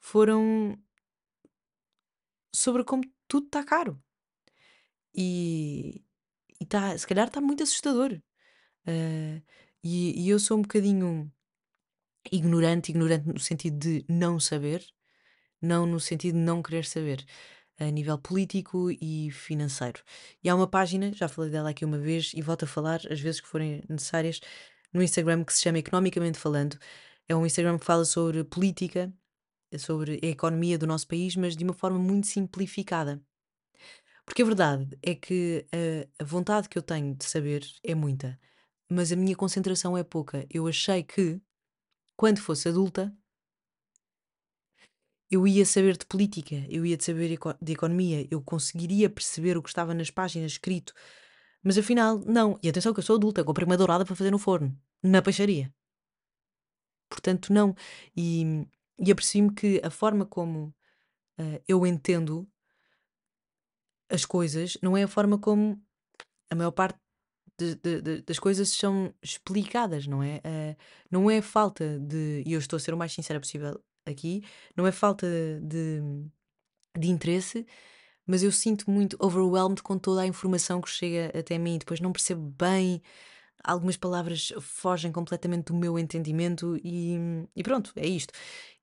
foram 0.00 0.78
sobre 2.54 2.84
como 2.84 3.04
tudo 3.26 3.46
está 3.46 3.64
caro. 3.64 4.02
E, 5.14 6.04
e 6.60 6.66
tá, 6.66 6.96
se 6.98 7.06
calhar 7.06 7.28
está 7.28 7.40
muito 7.40 7.62
assustador. 7.62 8.20
Ah, 8.86 9.42
e, 9.84 10.24
e 10.24 10.30
eu 10.30 10.38
sou 10.40 10.58
um 10.58 10.62
bocadinho 10.62 11.32
ignorante, 12.32 12.90
ignorante 12.90 13.26
no 13.28 13.38
sentido 13.40 13.78
de 13.78 14.04
não 14.08 14.38
saber, 14.40 14.84
não 15.62 15.86
no 15.86 16.00
sentido 16.00 16.34
de 16.36 16.40
não 16.40 16.62
querer 16.62 16.84
saber, 16.86 17.24
a 17.78 17.84
nível 17.90 18.18
político 18.18 18.90
e 18.90 19.30
financeiro. 19.30 20.02
E 20.42 20.48
há 20.48 20.54
uma 20.54 20.66
página, 20.66 21.12
já 21.12 21.28
falei 21.28 21.50
dela 21.50 21.70
aqui 21.70 21.84
uma 21.84 21.98
vez 21.98 22.32
e 22.34 22.42
volto 22.42 22.64
a 22.64 22.68
falar 22.68 23.00
as 23.10 23.20
vezes 23.20 23.40
que 23.40 23.48
forem 23.48 23.82
necessárias, 23.88 24.40
no 24.92 25.02
Instagram 25.02 25.44
que 25.44 25.52
se 25.52 25.62
chama 25.62 25.78
Economicamente 25.78 26.38
Falando. 26.38 26.78
É 27.28 27.36
um 27.36 27.46
Instagram 27.46 27.78
que 27.78 27.84
fala 27.84 28.04
sobre 28.04 28.42
política, 28.44 29.12
sobre 29.78 30.18
a 30.22 30.26
economia 30.26 30.78
do 30.78 30.86
nosso 30.86 31.06
país, 31.06 31.36
mas 31.36 31.56
de 31.56 31.64
uma 31.64 31.74
forma 31.74 31.98
muito 31.98 32.26
simplificada. 32.26 33.22
Porque 34.24 34.42
a 34.42 34.46
verdade 34.46 34.98
é 35.02 35.14
que 35.14 35.66
a, 35.72 36.22
a 36.22 36.24
vontade 36.24 36.68
que 36.68 36.76
eu 36.76 36.82
tenho 36.82 37.14
de 37.14 37.24
saber 37.24 37.66
é 37.84 37.94
muita, 37.94 38.38
mas 38.90 39.12
a 39.12 39.16
minha 39.16 39.36
concentração 39.36 39.96
é 39.96 40.02
pouca. 40.02 40.46
Eu 40.50 40.66
achei 40.66 41.02
que, 41.02 41.40
quando 42.16 42.38
fosse 42.40 42.68
adulta, 42.68 43.14
eu 45.30 45.46
ia 45.46 45.64
saber 45.66 45.96
de 45.96 46.06
política, 46.06 46.56
eu 46.68 46.86
ia 46.86 46.96
de 46.96 47.04
saber 47.04 47.38
de 47.60 47.72
economia, 47.72 48.26
eu 48.30 48.40
conseguiria 48.42 49.10
perceber 49.10 49.56
o 49.56 49.62
que 49.62 49.68
estava 49.68 49.92
nas 49.94 50.10
páginas 50.10 50.52
escrito, 50.52 50.92
mas 51.62 51.76
afinal, 51.76 52.18
não. 52.26 52.58
E 52.62 52.68
atenção 52.68 52.92
que 52.94 53.00
eu 53.00 53.04
sou 53.04 53.16
adulta, 53.16 53.44
comprei 53.44 53.66
uma 53.66 53.76
dourada 53.76 54.04
para 54.04 54.16
fazer 54.16 54.30
no 54.30 54.38
forno, 54.38 54.76
na 55.02 55.20
peixaria. 55.22 55.72
Portanto, 57.08 57.52
não. 57.52 57.74
E, 58.16 58.66
e 58.98 59.10
apercebi-me 59.10 59.54
que 59.54 59.80
a 59.84 59.90
forma 59.90 60.24
como 60.26 60.74
ah, 61.38 61.60
eu 61.66 61.86
entendo 61.86 62.48
as 64.10 64.24
coisas 64.24 64.78
não 64.82 64.96
é 64.96 65.02
a 65.04 65.08
forma 65.08 65.38
como 65.38 65.80
a 66.50 66.54
maior 66.54 66.70
parte 66.72 66.98
de- 67.58 67.74
de- 67.76 68.00
de- 68.02 68.22
das 68.22 68.38
coisas 68.38 68.70
são 68.70 69.14
explicadas, 69.22 70.06
não 70.06 70.22
é? 70.22 70.40
Ah, 70.44 70.76
não 71.10 71.30
é 71.30 71.42
falta 71.42 71.98
de. 71.98 72.42
E 72.46 72.52
eu 72.52 72.58
estou 72.60 72.76
a 72.76 72.80
ser 72.80 72.94
o 72.94 72.96
mais 72.98 73.12
sincera 73.12 73.40
possível 73.40 73.82
aqui, 74.08 74.42
não 74.76 74.86
é 74.86 74.92
falta 74.92 75.26
de, 75.62 76.00
de 76.98 77.08
interesse, 77.10 77.66
mas 78.26 78.42
eu 78.42 78.52
sinto 78.52 78.90
muito 78.90 79.16
overwhelmed 79.20 79.82
com 79.82 79.98
toda 79.98 80.22
a 80.22 80.26
informação 80.26 80.80
que 80.80 80.90
chega 80.90 81.32
até 81.38 81.58
mim. 81.58 81.78
Depois 81.78 82.00
não 82.00 82.12
percebo 82.12 82.54
bem, 82.58 83.02
algumas 83.64 83.96
palavras 83.96 84.52
fogem 84.60 85.10
completamente 85.12 85.66
do 85.66 85.74
meu 85.74 85.98
entendimento 85.98 86.78
e, 86.84 87.16
e 87.56 87.62
pronto, 87.62 87.92
é 87.96 88.06
isto. 88.06 88.32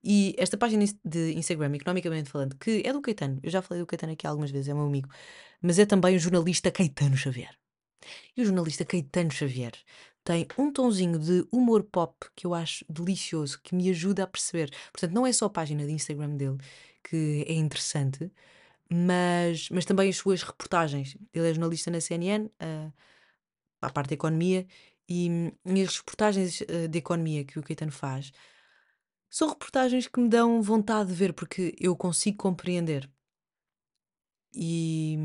E 0.04 0.36
esta 0.38 0.58
página 0.58 0.86
de 1.04 1.34
Instagram, 1.34 1.76
economicamente 1.76 2.30
falando, 2.30 2.56
que 2.58 2.84
é 2.86 2.94
do 2.94 3.02
Caetano, 3.02 3.40
eu 3.42 3.50
já 3.50 3.62
falei 3.62 3.82
do 3.82 3.88
Caetano 3.88 4.14
aqui 4.14 4.28
algumas 4.28 4.52
vezes, 4.52 4.68
é 4.70 4.74
meu 4.74 4.86
amigo, 4.86 5.10
mas 5.62 5.80
é 5.80 5.86
também 5.86 6.16
o 6.16 6.20
jornalista 6.20 6.72
Caetano 6.72 7.18
Xavier. 7.18 7.56
E 8.38 8.42
o 8.42 8.46
jornalista 8.46 8.86
Caetano 8.86 9.32
Xavier 9.32 9.74
tem 10.26 10.48
um 10.58 10.72
tonzinho 10.74 11.20
de 11.20 11.48
humor 11.52 11.84
pop 11.84 12.14
que 12.36 12.48
eu 12.48 12.54
acho 12.56 12.84
delicioso, 12.90 13.62
que 13.62 13.76
me 13.76 13.90
ajuda 13.92 14.24
a 14.24 14.28
perceber. 14.28 14.72
Portanto, 14.92 15.14
não 15.14 15.26
é 15.26 15.32
só 15.32 15.46
a 15.46 15.50
página 15.50 15.86
de 15.86 15.92
Instagram 15.92 16.36
dele 16.36 16.58
que 17.04 17.46
é 17.48 17.54
interessante, 17.54 18.32
mas, 18.92 19.70
mas 19.70 19.86
também 19.86 20.10
as 20.10 20.18
suas 20.18 20.42
reportagens. 20.44 21.16
Ele 21.34 21.50
é 21.50 21.54
jornalista 21.54 21.92
na 21.92 22.02
CNN, 22.02 22.50
ah, 22.60 22.92
à 23.82 23.90
parte 23.92 24.10
da 24.10 24.16
economia, 24.16 24.68
e, 25.08 25.54
e 25.66 25.82
as 25.84 25.98
reportagens 25.98 26.64
ah, 26.64 26.88
de 26.88 26.98
economia 26.98 27.46
que 27.46 27.60
o 27.60 27.64
Caetano 27.64 27.92
faz 27.92 28.32
são 29.30 29.50
reportagens 29.50 30.08
que 30.08 30.20
me 30.20 30.30
dão 30.30 30.62
vontade 30.62 31.10
de 31.10 31.16
ver, 31.16 31.34
porque 31.34 31.76
eu 31.80 31.96
consigo 31.96 32.38
compreender. 32.38 33.10
E, 34.54 35.18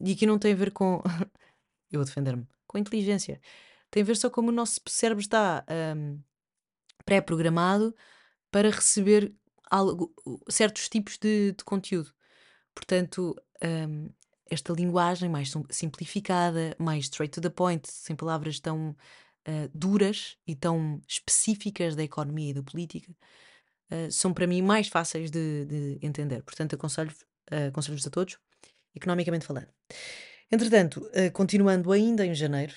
e 0.00 0.12
aqui 0.12 0.26
não 0.26 0.38
tem 0.38 0.52
a 0.52 0.56
ver 0.56 0.70
com. 0.72 1.02
eu 1.90 1.98
vou 1.98 2.04
defender-me. 2.04 2.46
Com 2.66 2.78
inteligência. 2.78 3.40
Tem 3.94 4.02
a 4.02 4.06
ver 4.06 4.16
só 4.16 4.28
como 4.28 4.48
o 4.48 4.52
nosso 4.52 4.80
cérebro 4.88 5.20
está 5.20 5.64
hum, 5.96 6.18
pré-programado 7.04 7.94
para 8.50 8.68
receber 8.68 9.32
algo, 9.70 10.12
certos 10.48 10.88
tipos 10.88 11.16
de, 11.16 11.52
de 11.52 11.62
conteúdo. 11.62 12.12
Portanto, 12.74 13.40
um, 13.88 14.10
esta 14.50 14.72
linguagem 14.72 15.28
mais 15.28 15.52
simplificada, 15.70 16.74
mais 16.76 17.04
straight 17.04 17.32
to 17.32 17.40
the 17.40 17.48
point, 17.48 17.88
sem 17.88 18.16
palavras 18.16 18.58
tão 18.58 18.96
uh, 19.46 19.70
duras 19.72 20.36
e 20.44 20.56
tão 20.56 21.00
específicas 21.06 21.94
da 21.94 22.02
economia 22.02 22.50
e 22.50 22.54
da 22.54 22.64
política, 22.64 23.12
uh, 23.92 24.10
são 24.10 24.34
para 24.34 24.48
mim 24.48 24.60
mais 24.60 24.88
fáceis 24.88 25.30
de, 25.30 25.66
de 25.66 25.98
entender. 26.02 26.42
Portanto, 26.42 26.74
aconselho-vos 26.74 27.22
uh, 27.52 27.68
aconselho 27.68 28.00
a 28.04 28.10
todos, 28.10 28.38
economicamente 28.92 29.46
falando. 29.46 29.68
Entretanto, 30.50 31.08
continuando 31.32 31.92
ainda 31.92 32.26
em 32.26 32.34
janeiro, 32.34 32.74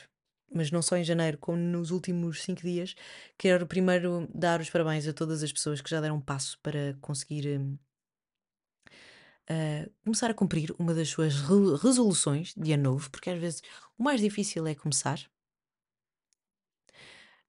mas 0.53 0.71
não 0.71 0.81
só 0.81 0.97
em 0.97 1.03
janeiro, 1.03 1.37
como 1.37 1.57
nos 1.57 1.91
últimos 1.91 2.43
cinco 2.43 2.61
dias, 2.61 2.95
quero 3.37 3.67
primeiro 3.67 4.27
dar 4.33 4.61
os 4.61 4.69
parabéns 4.69 5.07
a 5.07 5.13
todas 5.13 5.43
as 5.43 5.51
pessoas 5.51 5.81
que 5.81 5.89
já 5.89 6.01
deram 6.01 6.15
um 6.17 6.21
passo 6.21 6.59
para 6.61 6.95
conseguir 7.01 7.59
uh, 9.49 9.91
começar 10.03 10.29
a 10.29 10.33
cumprir 10.33 10.73
uma 10.79 10.93
das 10.93 11.09
suas 11.09 11.35
re 11.35 11.77
resoluções 11.81 12.53
de 12.55 12.73
ano 12.73 12.83
novo, 12.83 13.09
porque 13.11 13.29
às 13.29 13.39
vezes 13.39 13.61
o 13.97 14.03
mais 14.03 14.21
difícil 14.21 14.65
é 14.67 14.75
começar, 14.75 15.19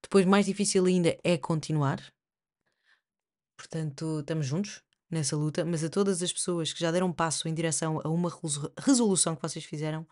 depois 0.02 0.24
mais 0.24 0.46
difícil 0.46 0.86
ainda 0.86 1.16
é 1.24 1.36
continuar. 1.36 2.02
Portanto, 3.56 4.20
estamos 4.20 4.46
juntos 4.46 4.82
nessa 5.10 5.36
luta, 5.36 5.64
mas 5.64 5.82
a 5.82 5.88
todas 5.88 6.22
as 6.22 6.32
pessoas 6.32 6.72
que 6.72 6.80
já 6.80 6.90
deram 6.90 7.08
um 7.08 7.12
passo 7.12 7.48
em 7.48 7.54
direção 7.54 8.00
a 8.04 8.08
uma 8.08 8.30
resolução 8.78 9.34
que 9.34 9.42
vocês 9.42 9.64
fizeram, 9.64 10.06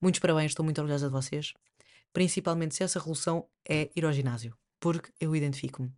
muitos 0.00 0.20
parabéns, 0.20 0.52
estou 0.52 0.64
muito 0.64 0.78
orgulhosa 0.78 1.06
de 1.06 1.12
vocês. 1.12 1.54
Principalmente 2.12 2.74
se 2.74 2.82
essa 2.82 2.98
resolução 2.98 3.48
é 3.68 3.90
ir 3.94 4.04
ao 4.04 4.12
ginásio, 4.12 4.56
porque 4.80 5.12
eu 5.20 5.34
identifico-me. 5.34 5.92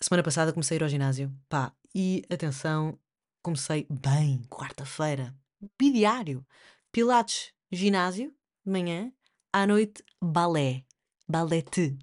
Semana 0.00 0.22
passada 0.22 0.52
comecei 0.52 0.76
a 0.76 0.78
ir 0.78 0.82
ao 0.82 0.88
ginásio, 0.88 1.32
pá, 1.48 1.72
e 1.94 2.24
atenção, 2.30 2.98
comecei 3.42 3.86
bem, 3.88 4.42
quarta-feira, 4.50 5.34
bidiário, 5.78 6.46
pilates, 6.90 7.52
ginásio, 7.70 8.34
de 8.64 8.72
manhã, 8.72 9.12
à 9.52 9.66
noite, 9.66 10.04
balé, 10.20 10.84
balete. 11.28 11.98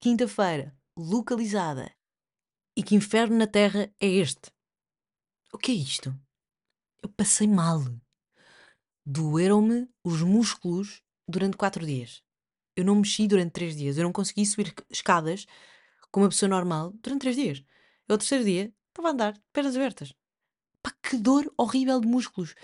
Quinta-feira, 0.00 0.76
localizada. 0.96 1.92
E 2.76 2.82
que 2.82 2.94
inferno 2.94 3.36
na 3.36 3.46
terra 3.46 3.92
é 4.00 4.06
este? 4.06 4.52
O 5.52 5.58
que 5.58 5.72
é 5.72 5.74
isto? 5.74 6.14
Eu 7.02 7.08
passei 7.08 7.48
mal. 7.48 7.80
Doeram-me 9.04 9.88
os 10.04 10.22
músculos 10.22 11.02
durante 11.28 11.56
quatro 11.56 11.84
dias. 11.84 12.22
Eu 12.74 12.84
não 12.84 12.96
mexi 12.96 13.26
durante 13.28 13.52
três 13.52 13.76
dias. 13.76 13.98
Eu 13.98 14.04
não 14.04 14.12
consegui 14.12 14.46
subir 14.46 14.74
escadas 14.90 15.46
como 16.10 16.24
uma 16.24 16.30
pessoa 16.30 16.48
normal 16.48 16.92
durante 17.02 17.20
três 17.20 17.36
dias. 17.36 17.62
Eu, 18.08 18.14
ao 18.14 18.18
terceiro 18.18 18.44
dia, 18.44 18.72
estava 18.88 19.08
a 19.08 19.12
andar, 19.12 19.40
pernas 19.52 19.76
abertas. 19.76 20.14
Pá, 20.82 20.92
que 21.02 21.16
dor 21.16 21.52
horrível 21.56 22.00
de 22.00 22.06
músculos. 22.06 22.54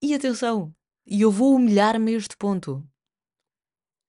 E 0.00 0.14
atenção, 0.14 0.74
e 1.06 1.20
eu 1.20 1.30
vou 1.30 1.54
humilhar-me 1.54 2.14
a 2.14 2.16
este 2.16 2.36
ponto. 2.36 2.86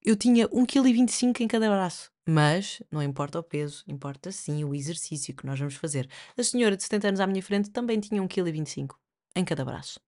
Eu 0.04 0.16
tinha 0.16 0.48
1,25 0.50 1.34
kg 1.34 1.44
em 1.44 1.48
cada 1.48 1.70
braço. 1.70 2.12
Mas 2.28 2.82
não 2.92 3.02
importa 3.02 3.40
o 3.40 3.44
peso, 3.44 3.84
importa 3.88 4.32
sim 4.32 4.64
o 4.64 4.76
exercício 4.76 5.34
que 5.36 5.46
nós 5.46 5.58
vamos 5.58 5.76
fazer. 5.76 6.10
A 6.38 6.44
senhora 6.44 6.76
de 6.76 6.84
70 6.84 7.08
anos 7.08 7.20
à 7.20 7.28
minha 7.28 7.42
frente 7.42 7.70
também 7.70 8.00
tinha 8.00 8.22
1,25 8.22 8.88
kg 8.88 8.96
em 9.36 9.46
cada 9.46 9.64
braço. 9.64 10.00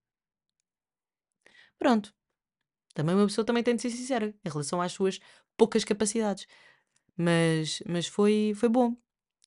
Pronto. 1.77 2.13
Também 2.93 3.15
uma 3.15 3.27
pessoa 3.27 3.45
também 3.45 3.63
tem 3.63 3.75
de 3.75 3.81
ser 3.81 3.89
sincera 3.91 4.33
em 4.43 4.49
relação 4.49 4.81
às 4.81 4.91
suas 4.91 5.19
poucas 5.57 5.83
capacidades. 5.83 6.47
Mas, 7.15 7.83
mas 7.87 8.07
foi, 8.07 8.53
foi 8.55 8.69
bom. 8.69 8.95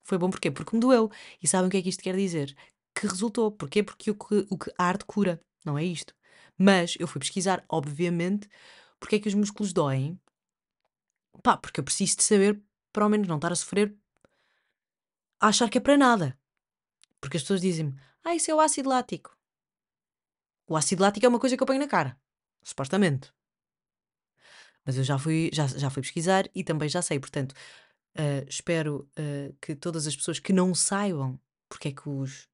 Foi 0.04 0.18
bom 0.18 0.30
porquê? 0.30 0.50
Porque 0.50 0.74
me 0.76 0.80
doeu. 0.80 1.10
E 1.42 1.46
sabem 1.46 1.68
o 1.68 1.70
que 1.70 1.76
é 1.78 1.82
que 1.82 1.88
isto 1.88 2.02
quer 2.02 2.16
dizer? 2.16 2.54
Que 2.94 3.06
resultou. 3.06 3.50
Porquê? 3.50 3.82
Porque 3.82 4.10
o 4.10 4.14
que, 4.14 4.46
o 4.50 4.58
que 4.58 4.70
a 4.78 4.84
arte 4.84 5.04
cura. 5.04 5.40
Não 5.64 5.78
é 5.78 5.84
isto. 5.84 6.14
Mas 6.58 6.96
eu 6.98 7.06
fui 7.06 7.20
pesquisar, 7.20 7.64
obviamente, 7.68 8.48
porque 9.00 9.16
é 9.16 9.18
que 9.18 9.28
os 9.28 9.34
músculos 9.34 9.72
doem. 9.72 10.20
Pá, 11.42 11.56
porque 11.56 11.80
eu 11.80 11.84
preciso 11.84 12.16
de 12.18 12.22
saber, 12.24 12.62
para 12.92 13.04
ao 13.04 13.10
menos 13.10 13.26
não 13.26 13.36
estar 13.36 13.52
a 13.52 13.56
sofrer, 13.56 13.96
a 15.40 15.48
achar 15.48 15.68
que 15.68 15.78
é 15.78 15.80
para 15.80 15.96
nada. 15.96 16.38
Porque 17.20 17.36
as 17.36 17.42
pessoas 17.42 17.60
dizem-me, 17.60 17.98
ah, 18.24 18.34
isso 18.34 18.50
é 18.50 18.54
o 18.54 18.60
ácido 18.60 18.88
lático. 18.88 19.36
O 20.66 20.76
ácido 20.76 21.02
lático 21.02 21.24
é 21.26 21.28
uma 21.28 21.40
coisa 21.40 21.56
que 21.56 21.62
eu 21.62 21.66
ponho 21.66 21.80
na 21.80 21.88
cara. 21.88 22.16
Supostamente. 22.62 23.32
Mas 24.84 24.96
eu 24.96 25.04
já 25.04 25.18
fui, 25.18 25.50
já, 25.52 25.66
já 25.66 25.90
fui 25.90 26.02
pesquisar 26.02 26.48
e 26.54 26.64
também 26.64 26.88
já 26.88 27.02
sei. 27.02 27.18
Portanto, 27.20 27.52
uh, 28.16 28.46
espero 28.48 29.08
uh, 29.18 29.54
que 29.60 29.74
todas 29.74 30.06
as 30.06 30.16
pessoas 30.16 30.38
que 30.38 30.52
não 30.52 30.74
saibam 30.74 31.38
porque 31.68 31.88
é 31.88 31.92
que 31.92 32.08
os. 32.08 32.48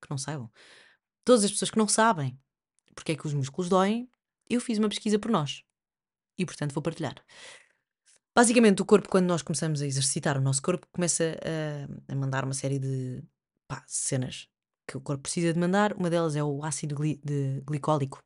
que 0.00 0.10
não 0.10 0.18
saibam. 0.18 0.50
Todas 1.24 1.44
as 1.44 1.50
pessoas 1.50 1.70
que 1.70 1.78
não 1.78 1.88
sabem 1.88 2.38
porque 2.94 3.12
é 3.12 3.16
que 3.16 3.26
os 3.26 3.34
músculos 3.34 3.68
doem, 3.68 4.08
eu 4.48 4.60
fiz 4.60 4.78
uma 4.78 4.88
pesquisa 4.88 5.18
por 5.18 5.30
nós. 5.30 5.62
E 6.38 6.44
portanto 6.44 6.72
vou 6.72 6.82
partilhar. 6.82 7.14
Basicamente, 8.34 8.80
o 8.80 8.84
corpo, 8.86 9.08
quando 9.08 9.26
nós 9.26 9.42
começamos 9.42 9.82
a 9.82 9.86
exercitar 9.86 10.38
o 10.38 10.40
nosso 10.40 10.62
corpo, 10.62 10.86
começa 10.90 11.38
a, 12.08 12.12
a 12.12 12.16
mandar 12.16 12.44
uma 12.44 12.54
série 12.54 12.78
de 12.78 13.22
pá, 13.68 13.84
cenas 13.86 14.48
que 14.86 14.96
o 14.96 15.00
corpo 15.00 15.22
precisa 15.22 15.52
de 15.52 15.58
mandar. 15.58 15.92
Uma 15.94 16.08
delas 16.08 16.34
é 16.34 16.42
o 16.42 16.64
ácido 16.64 16.94
gli 16.94 17.20
de 17.22 17.60
glicólico. 17.66 18.22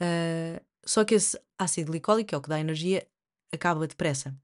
Uh, 0.00 0.64
só 0.84 1.04
que 1.04 1.14
esse 1.14 1.40
ácido 1.58 1.90
glicólico, 1.90 2.34
é 2.34 2.38
o 2.38 2.40
que 2.40 2.48
dá 2.48 2.60
energia, 2.60 3.06
acaba 3.52 3.86
depressa. 3.86 4.36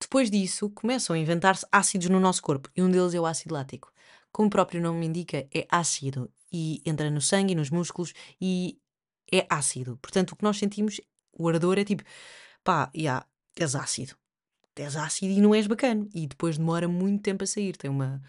Depois 0.00 0.30
disso, 0.30 0.70
começam 0.70 1.14
a 1.14 1.18
inventar-se 1.18 1.66
ácidos 1.70 2.08
no 2.08 2.18
nosso 2.18 2.42
corpo, 2.42 2.70
e 2.76 2.82
um 2.82 2.90
deles 2.90 3.14
é 3.14 3.20
o 3.20 3.26
ácido 3.26 3.54
lático. 3.54 3.92
Como 4.32 4.48
o 4.48 4.50
próprio 4.50 4.80
nome 4.80 5.06
indica, 5.06 5.46
é 5.54 5.66
ácido 5.70 6.32
e 6.50 6.82
entra 6.84 7.10
no 7.10 7.20
sangue 7.20 7.54
nos 7.54 7.70
músculos 7.70 8.12
e 8.40 8.80
é 9.32 9.46
ácido. 9.48 9.98
Portanto, 9.98 10.32
o 10.32 10.36
que 10.36 10.42
nós 10.42 10.58
sentimos, 10.58 11.00
o 11.32 11.48
ardor 11.48 11.78
é 11.78 11.84
tipo, 11.84 12.02
pá, 12.64 12.90
yeah, 12.96 13.26
és 13.56 13.74
ácido. 13.74 14.16
És 14.74 14.96
ácido 14.96 15.32
e 15.32 15.40
não 15.40 15.54
és 15.54 15.66
bacana. 15.66 16.08
E 16.14 16.26
depois 16.26 16.56
demora 16.56 16.88
muito 16.88 17.22
tempo 17.22 17.44
a 17.44 17.46
sair, 17.46 17.76
tem 17.76 17.90
uma, 17.90 18.22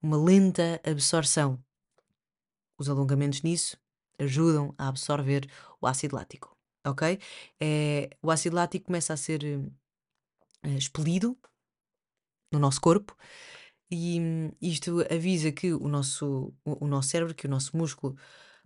uma 0.00 0.16
lenta 0.16 0.80
absorção. 0.84 1.62
Os 2.78 2.88
alongamentos 2.88 3.42
nisso 3.42 3.81
ajudam 4.22 4.74
a 4.78 4.88
absorver 4.88 5.48
o 5.80 5.86
ácido 5.86 6.16
lático, 6.16 6.56
ok? 6.86 7.18
É, 7.60 8.10
o 8.22 8.30
ácido 8.30 8.56
lático 8.56 8.86
começa 8.86 9.12
a 9.12 9.16
ser 9.16 9.42
é, 10.62 10.70
expelido 10.70 11.36
no 12.52 12.58
nosso 12.58 12.80
corpo 12.80 13.16
e 13.90 14.20
hum, 14.20 14.52
isto 14.60 15.00
avisa 15.12 15.52
que 15.52 15.72
o 15.72 15.88
nosso, 15.88 16.54
o, 16.64 16.84
o 16.84 16.88
nosso 16.88 17.08
cérebro, 17.08 17.34
que 17.34 17.46
o 17.46 17.50
nosso 17.50 17.76
músculo, 17.76 18.16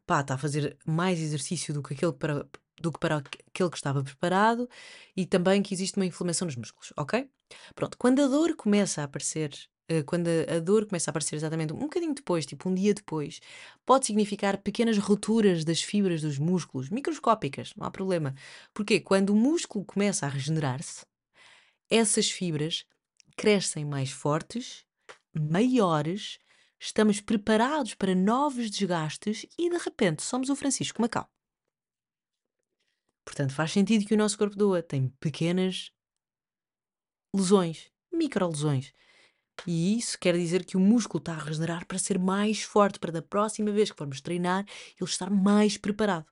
pá, 0.06 0.20
está 0.20 0.34
a 0.34 0.38
fazer 0.38 0.78
mais 0.86 1.20
exercício 1.20 1.74
do 1.74 1.82
que 1.82 1.94
aquele 1.94 2.12
para, 2.12 2.48
do 2.80 2.92
que 2.92 2.98
para 3.00 3.16
aquele 3.18 3.70
que 3.70 3.76
estava 3.76 4.04
preparado 4.04 4.68
e 5.16 5.26
também 5.26 5.62
que 5.62 5.74
existe 5.74 5.96
uma 5.96 6.06
inflamação 6.06 6.46
nos 6.46 6.56
músculos, 6.56 6.92
ok? 6.96 7.28
Pronto, 7.74 7.96
quando 7.98 8.22
a 8.22 8.28
dor 8.28 8.54
começa 8.56 9.00
a 9.00 9.04
aparecer 9.04 9.50
quando 10.06 10.28
a 10.28 10.58
dor 10.58 10.86
começa 10.86 11.10
a 11.10 11.12
aparecer 11.12 11.36
exatamente 11.36 11.72
um 11.72 11.78
bocadinho 11.78 12.14
depois, 12.14 12.44
tipo 12.44 12.68
um 12.68 12.74
dia 12.74 12.92
depois, 12.92 13.40
pode 13.84 14.06
significar 14.06 14.58
pequenas 14.58 14.98
rupturas 14.98 15.64
das 15.64 15.80
fibras 15.80 16.22
dos 16.22 16.38
músculos, 16.38 16.90
microscópicas, 16.90 17.72
não 17.76 17.86
há 17.86 17.90
problema. 17.90 18.34
Porque 18.74 19.00
quando 19.00 19.30
o 19.30 19.36
músculo 19.36 19.84
começa 19.84 20.26
a 20.26 20.28
regenerar-se, 20.28 21.06
essas 21.88 22.28
fibras 22.28 22.84
crescem 23.36 23.84
mais 23.84 24.10
fortes, 24.10 24.84
maiores, 25.32 26.38
estamos 26.80 27.20
preparados 27.20 27.94
para 27.94 28.14
novos 28.14 28.70
desgastes 28.70 29.46
e 29.56 29.70
de 29.70 29.78
repente 29.78 30.22
somos 30.22 30.48
o 30.48 30.56
Francisco 30.56 31.00
Macau. 31.00 31.28
Portanto, 33.24 33.52
faz 33.52 33.72
sentido 33.72 34.04
que 34.04 34.14
o 34.14 34.18
nosso 34.18 34.38
corpo 34.38 34.56
doa. 34.56 34.82
Tem 34.82 35.08
pequenas 35.20 35.90
lesões, 37.34 37.90
micro 38.12 38.48
lesões 38.48 38.92
e 39.66 39.96
isso 39.98 40.18
quer 40.18 40.36
dizer 40.36 40.64
que 40.64 40.76
o 40.76 40.80
músculo 40.80 41.20
está 41.20 41.32
a 41.32 41.38
regenerar 41.38 41.86
para 41.86 41.98
ser 41.98 42.18
mais 42.18 42.62
forte, 42.62 42.98
para 42.98 43.12
da 43.12 43.22
próxima 43.22 43.70
vez 43.70 43.90
que 43.90 43.96
formos 43.96 44.20
treinar, 44.20 44.64
ele 45.00 45.08
estar 45.08 45.30
mais 45.30 45.76
preparado. 45.76 46.26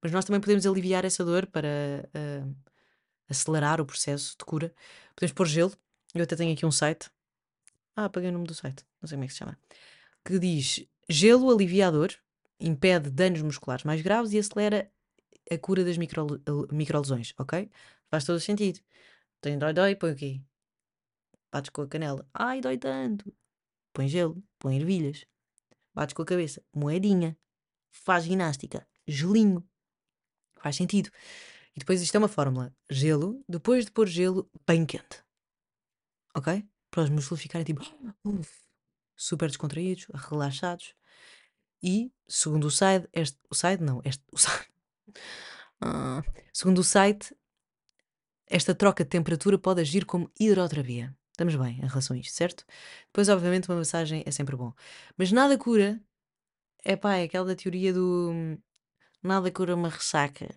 Mas 0.00 0.12
nós 0.12 0.24
também 0.24 0.40
podemos 0.40 0.66
aliviar 0.66 1.04
essa 1.04 1.24
dor 1.24 1.46
para 1.46 1.68
uh, 1.68 2.56
acelerar 3.28 3.80
o 3.80 3.86
processo 3.86 4.36
de 4.38 4.44
cura. 4.44 4.74
Podemos 5.14 5.32
pôr 5.32 5.46
gelo. 5.46 5.72
Eu 6.14 6.24
até 6.24 6.34
tenho 6.36 6.52
aqui 6.52 6.66
um 6.66 6.72
site. 6.72 7.08
Ah, 7.94 8.06
apaguei 8.06 8.30
o 8.30 8.32
nome 8.32 8.46
do 8.46 8.54
site. 8.54 8.84
Não 9.00 9.08
sei 9.08 9.16
como 9.16 9.24
é 9.24 9.26
que 9.28 9.32
se 9.32 9.38
chama. 9.38 9.58
Que 10.24 10.38
diz: 10.38 10.84
gelo 11.08 11.50
aliviador 11.50 12.10
impede 12.58 13.10
danos 13.10 13.42
musculares 13.42 13.84
mais 13.84 14.02
graves 14.02 14.32
e 14.32 14.38
acelera 14.38 14.90
a 15.50 15.58
cura 15.58 15.84
das 15.84 15.96
micro, 15.96 16.40
microlesões, 16.70 17.34
ok? 17.38 17.70
Faz 18.08 18.24
todo 18.24 18.40
sentido. 18.40 18.80
Tem 19.40 19.58
dói-dói, 19.58 19.96
põe 19.96 20.12
aqui 20.12 20.42
bates 21.52 21.70
com 21.70 21.82
a 21.82 21.88
canela, 21.88 22.26
ai 22.32 22.60
dói 22.60 22.78
tanto. 22.78 23.32
Põe 23.92 24.08
gelo, 24.08 24.42
põe 24.58 24.76
ervilhas, 24.76 25.26
bates 25.94 26.14
com 26.14 26.22
a 26.22 26.26
cabeça, 26.26 26.64
moedinha, 26.74 27.38
faz 27.90 28.24
ginástica, 28.24 28.88
gelinho. 29.06 29.62
Faz 30.56 30.76
sentido. 30.76 31.10
E 31.76 31.80
depois 31.80 32.00
isto 32.00 32.14
é 32.14 32.18
uma 32.18 32.28
fórmula: 32.28 32.74
gelo, 32.90 33.44
depois 33.48 33.84
de 33.84 33.90
pôr 33.90 34.08
gelo, 34.08 34.50
bem 34.66 34.86
quente. 34.86 35.22
ok? 36.34 36.66
Para 36.90 37.02
os 37.02 37.10
músculos 37.10 37.42
ficarem 37.42 37.64
tipo 37.64 37.82
uf, 38.24 38.62
super 39.16 39.48
descontraídos, 39.48 40.06
relaxados. 40.14 40.94
E, 41.82 42.12
segundo 42.28 42.66
o 42.66 42.70
site, 42.70 43.08
este, 43.12 43.38
o 43.50 43.54
site 43.54 43.82
não, 43.82 44.00
este, 44.04 44.22
o 44.30 44.38
site, 44.38 44.72
ah, 45.80 46.22
segundo 46.52 46.78
o 46.78 46.84
site, 46.84 47.34
esta 48.46 48.74
troca 48.74 49.02
de 49.02 49.10
temperatura 49.10 49.58
pode 49.58 49.80
agir 49.80 50.04
como 50.06 50.30
hidroterapia. 50.38 51.16
Estamos 51.32 51.56
bem 51.56 51.78
em 51.78 51.86
relação 51.88 52.14
a 52.14 52.18
isto, 52.18 52.34
certo? 52.34 52.64
Depois, 53.06 53.28
obviamente, 53.28 53.68
uma 53.68 53.78
massagem 53.78 54.22
é 54.26 54.30
sempre 54.30 54.54
bom. 54.56 54.72
Mas 55.16 55.32
nada 55.32 55.56
cura. 55.58 56.00
É 56.84 56.96
pá, 56.96 57.16
é 57.16 57.24
aquela 57.24 57.46
da 57.46 57.56
teoria 57.56 57.92
do 57.92 58.30
hum, 58.32 58.58
nada 59.22 59.50
cura 59.52 59.74
uma 59.74 59.88
ressaca 59.88 60.48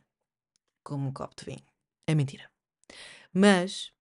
como 0.84 1.10
um 1.10 1.13
copo 1.13 1.36
de 1.38 1.46
vinho. 1.46 1.65
É 2.08 2.15
mentira. 2.15 2.50
Mas 3.34 3.94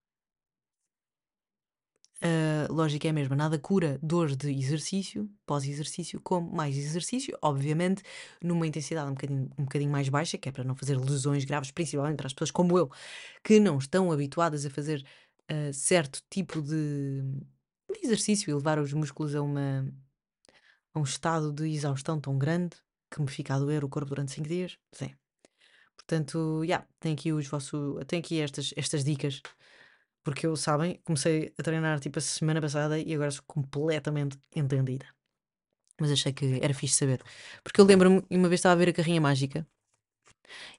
a 2.68 2.72
lógica 2.72 3.06
é 3.06 3.10
a 3.10 3.12
mesma, 3.12 3.36
nada 3.36 3.58
cura 3.58 3.98
dor 4.02 4.34
de 4.34 4.50
exercício, 4.50 5.28
pós-exercício, 5.44 6.18
como 6.22 6.50
mais 6.50 6.74
exercício, 6.76 7.36
obviamente 7.42 8.02
numa 8.42 8.66
intensidade 8.66 9.10
um 9.10 9.14
bocadinho, 9.14 9.50
um 9.58 9.64
bocadinho 9.64 9.90
mais 9.90 10.08
baixa, 10.08 10.38
que 10.38 10.48
é 10.48 10.52
para 10.52 10.64
não 10.64 10.74
fazer 10.74 10.96
lesões 10.96 11.44
graves, 11.44 11.70
principalmente 11.70 12.16
para 12.16 12.26
as 12.26 12.32
pessoas 12.32 12.50
como 12.50 12.78
eu, 12.78 12.90
que 13.42 13.60
não 13.60 13.76
estão 13.76 14.10
habituadas 14.10 14.64
a 14.64 14.70
fazer 14.70 15.04
uh, 15.50 15.72
certo 15.72 16.22
tipo 16.30 16.60
de, 16.62 17.22
exercício 18.02 18.50
e 18.50 18.54
levar 18.54 18.78
os 18.78 18.92
músculos 18.92 19.34
a, 19.34 19.42
uma, 19.42 19.86
a 20.92 20.98
um 20.98 21.04
estado 21.04 21.52
de 21.52 21.68
exaustão 21.68 22.20
tão 22.20 22.38
grande 22.38 22.76
que 23.10 23.20
me 23.20 23.28
fica 23.28 23.54
a 23.54 23.58
doer 23.58 23.84
o 23.84 23.88
corpo 23.88 24.10
durante 24.10 24.32
5 24.32 24.48
dias. 24.48 24.78
Sim. 24.92 25.14
Portanto, 25.96 26.62
yeah, 26.64 26.86
tem 27.00 27.14
aqui 27.14 27.32
os 27.32 27.46
vossos, 27.46 28.04
tem 28.06 28.18
aqui 28.18 28.40
estas, 28.40 28.74
estas 28.76 29.04
dicas 29.04 29.40
porque 30.24 30.46
eu, 30.46 30.56
sabem, 30.56 31.00
comecei 31.04 31.52
a 31.58 31.62
treinar 31.62 32.00
tipo 32.00 32.18
a 32.18 32.22
semana 32.22 32.60
passada 32.60 32.98
e 32.98 33.14
agora 33.14 33.30
sou 33.30 33.44
completamente 33.46 34.38
entendida. 34.56 35.06
Mas 36.00 36.10
achei 36.10 36.32
que 36.32 36.58
era 36.62 36.74
fixe 36.74 36.96
saber. 36.96 37.22
Porque 37.62 37.80
eu 37.80 37.84
lembro-me, 37.84 38.24
uma 38.30 38.48
vez 38.48 38.58
estava 38.60 38.74
a 38.74 38.78
ver 38.78 38.88
a 38.88 38.92
Carrinha 38.92 39.20
Mágica. 39.20 39.66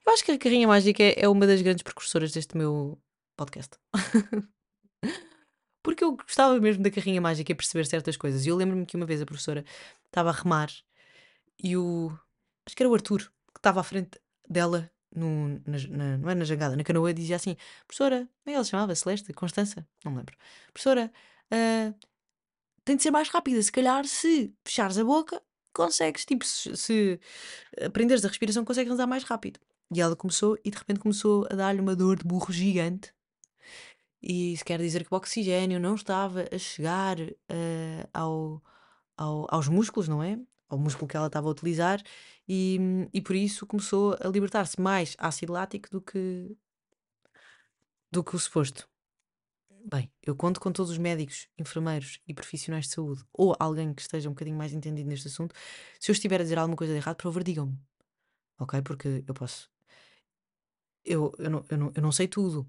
Eu 0.04 0.12
acho 0.12 0.24
que 0.24 0.32
a 0.32 0.38
Carrinha 0.38 0.66
Mágica 0.66 1.02
é, 1.02 1.20
é 1.22 1.28
uma 1.28 1.46
das 1.46 1.62
grandes 1.62 1.82
precursoras 1.82 2.32
deste 2.32 2.56
meu 2.56 3.00
podcast. 3.36 3.78
Porque 5.82 6.02
eu 6.02 6.16
gostava 6.16 6.58
mesmo 6.58 6.82
da 6.82 6.90
Carrinha 6.90 7.20
Mágica 7.20 7.52
e 7.52 7.54
perceber 7.54 7.86
certas 7.86 8.16
coisas. 8.16 8.44
E 8.44 8.48
eu 8.48 8.56
lembro-me 8.56 8.84
que 8.84 8.96
uma 8.96 9.06
vez 9.06 9.22
a 9.22 9.26
professora 9.26 9.64
estava 10.06 10.30
a 10.30 10.32
remar 10.32 10.70
e 11.62 11.76
o. 11.76 12.10
Acho 12.66 12.76
que 12.76 12.82
era 12.82 12.90
o 12.90 12.94
Arthur 12.94 13.20
que 13.20 13.58
estava 13.58 13.80
à 13.80 13.84
frente 13.84 14.20
dela 14.48 14.90
no, 15.14 15.60
na, 15.66 15.78
na, 15.88 16.18
não 16.18 16.30
é 16.30 16.34
na 16.34 16.44
jangada, 16.44 16.76
na 16.76 16.84
canoa, 16.84 17.14
dizia 17.14 17.36
assim: 17.36 17.56
Professora, 17.86 18.18
como 18.18 18.30
é 18.46 18.50
que 18.50 18.54
ela 18.54 18.64
se 18.64 18.70
chamava? 18.70 18.94
Celeste? 18.94 19.32
Constança? 19.32 19.86
Não 20.04 20.12
me 20.12 20.18
lembro. 20.18 20.36
Professora, 20.72 21.10
uh, 21.52 21.94
tem 22.84 22.96
de 22.96 23.02
ser 23.02 23.10
mais 23.10 23.28
rápida. 23.28 23.62
Se 23.62 23.72
calhar, 23.72 24.04
se 24.06 24.52
fechares 24.64 24.98
a 24.98 25.04
boca, 25.04 25.42
consegues, 25.72 26.24
tipo, 26.24 26.44
se, 26.44 26.76
se 26.76 27.20
aprenderes 27.84 28.24
a 28.24 28.28
respiração, 28.28 28.64
consegues 28.64 28.92
andar 28.92 29.06
mais 29.06 29.24
rápido. 29.24 29.58
E 29.94 30.00
ela 30.00 30.16
começou, 30.16 30.58
e 30.64 30.70
de 30.70 30.76
repente 30.76 31.00
começou 31.00 31.46
a 31.50 31.54
dar-lhe 31.54 31.80
uma 31.80 31.94
dor 31.94 32.18
de 32.18 32.24
burro 32.24 32.52
gigante. 32.52 33.12
E 34.22 34.52
isso 34.52 34.64
quer 34.64 34.80
dizer 34.80 35.04
que 35.04 35.12
o 35.12 35.16
oxigênio 35.16 35.78
não 35.78 35.94
estava 35.94 36.46
a 36.52 36.58
chegar 36.58 37.20
uh, 37.20 38.08
ao, 38.12 38.62
ao, 39.16 39.46
aos 39.50 39.68
músculos, 39.68 40.08
não 40.08 40.22
é? 40.22 40.38
Ao 40.68 40.78
músculo 40.78 41.06
que 41.06 41.16
ela 41.16 41.28
estava 41.28 41.46
a 41.46 41.50
utilizar 41.50 42.02
e, 42.48 42.78
e 43.12 43.20
por 43.20 43.36
isso 43.36 43.66
começou 43.66 44.16
a 44.20 44.28
libertar-se 44.28 44.80
mais 44.80 45.14
ácido 45.18 45.52
lático 45.52 45.88
do 45.90 46.00
que, 46.00 46.56
do 48.10 48.24
que 48.24 48.34
o 48.34 48.38
suposto. 48.38 48.88
Bem, 49.88 50.10
eu 50.20 50.34
conto 50.34 50.58
com 50.60 50.72
todos 50.72 50.90
os 50.90 50.98
médicos, 50.98 51.48
enfermeiros 51.56 52.20
e 52.26 52.34
profissionais 52.34 52.86
de 52.86 52.92
saúde, 52.92 53.24
ou 53.32 53.54
alguém 53.58 53.94
que 53.94 54.02
esteja 54.02 54.28
um 54.28 54.32
bocadinho 54.32 54.56
mais 54.56 54.72
entendido 54.72 55.08
neste 55.08 55.28
assunto. 55.28 55.54
Se 56.00 56.10
eu 56.10 56.12
estiver 56.12 56.40
a 56.40 56.42
dizer 56.42 56.58
alguma 56.58 56.76
coisa 56.76 56.92
de 56.92 56.98
errado, 56.98 57.16
por 57.16 57.22
favor, 57.24 57.44
digam-me. 57.44 57.78
Ok? 58.58 58.82
Porque 58.82 59.22
eu 59.26 59.34
posso. 59.34 59.70
Eu, 61.04 61.32
eu, 61.38 61.50
não, 61.50 61.64
eu, 61.70 61.78
não, 61.78 61.92
eu 61.94 62.02
não 62.02 62.10
sei 62.10 62.26
tudo. 62.26 62.68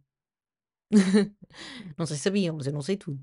Não 1.98 2.06
sei 2.06 2.18
se 2.18 2.24
sabiam, 2.24 2.56
mas 2.56 2.68
eu 2.68 2.74
não 2.74 2.82
sei 2.82 2.98
tudo. 2.98 3.22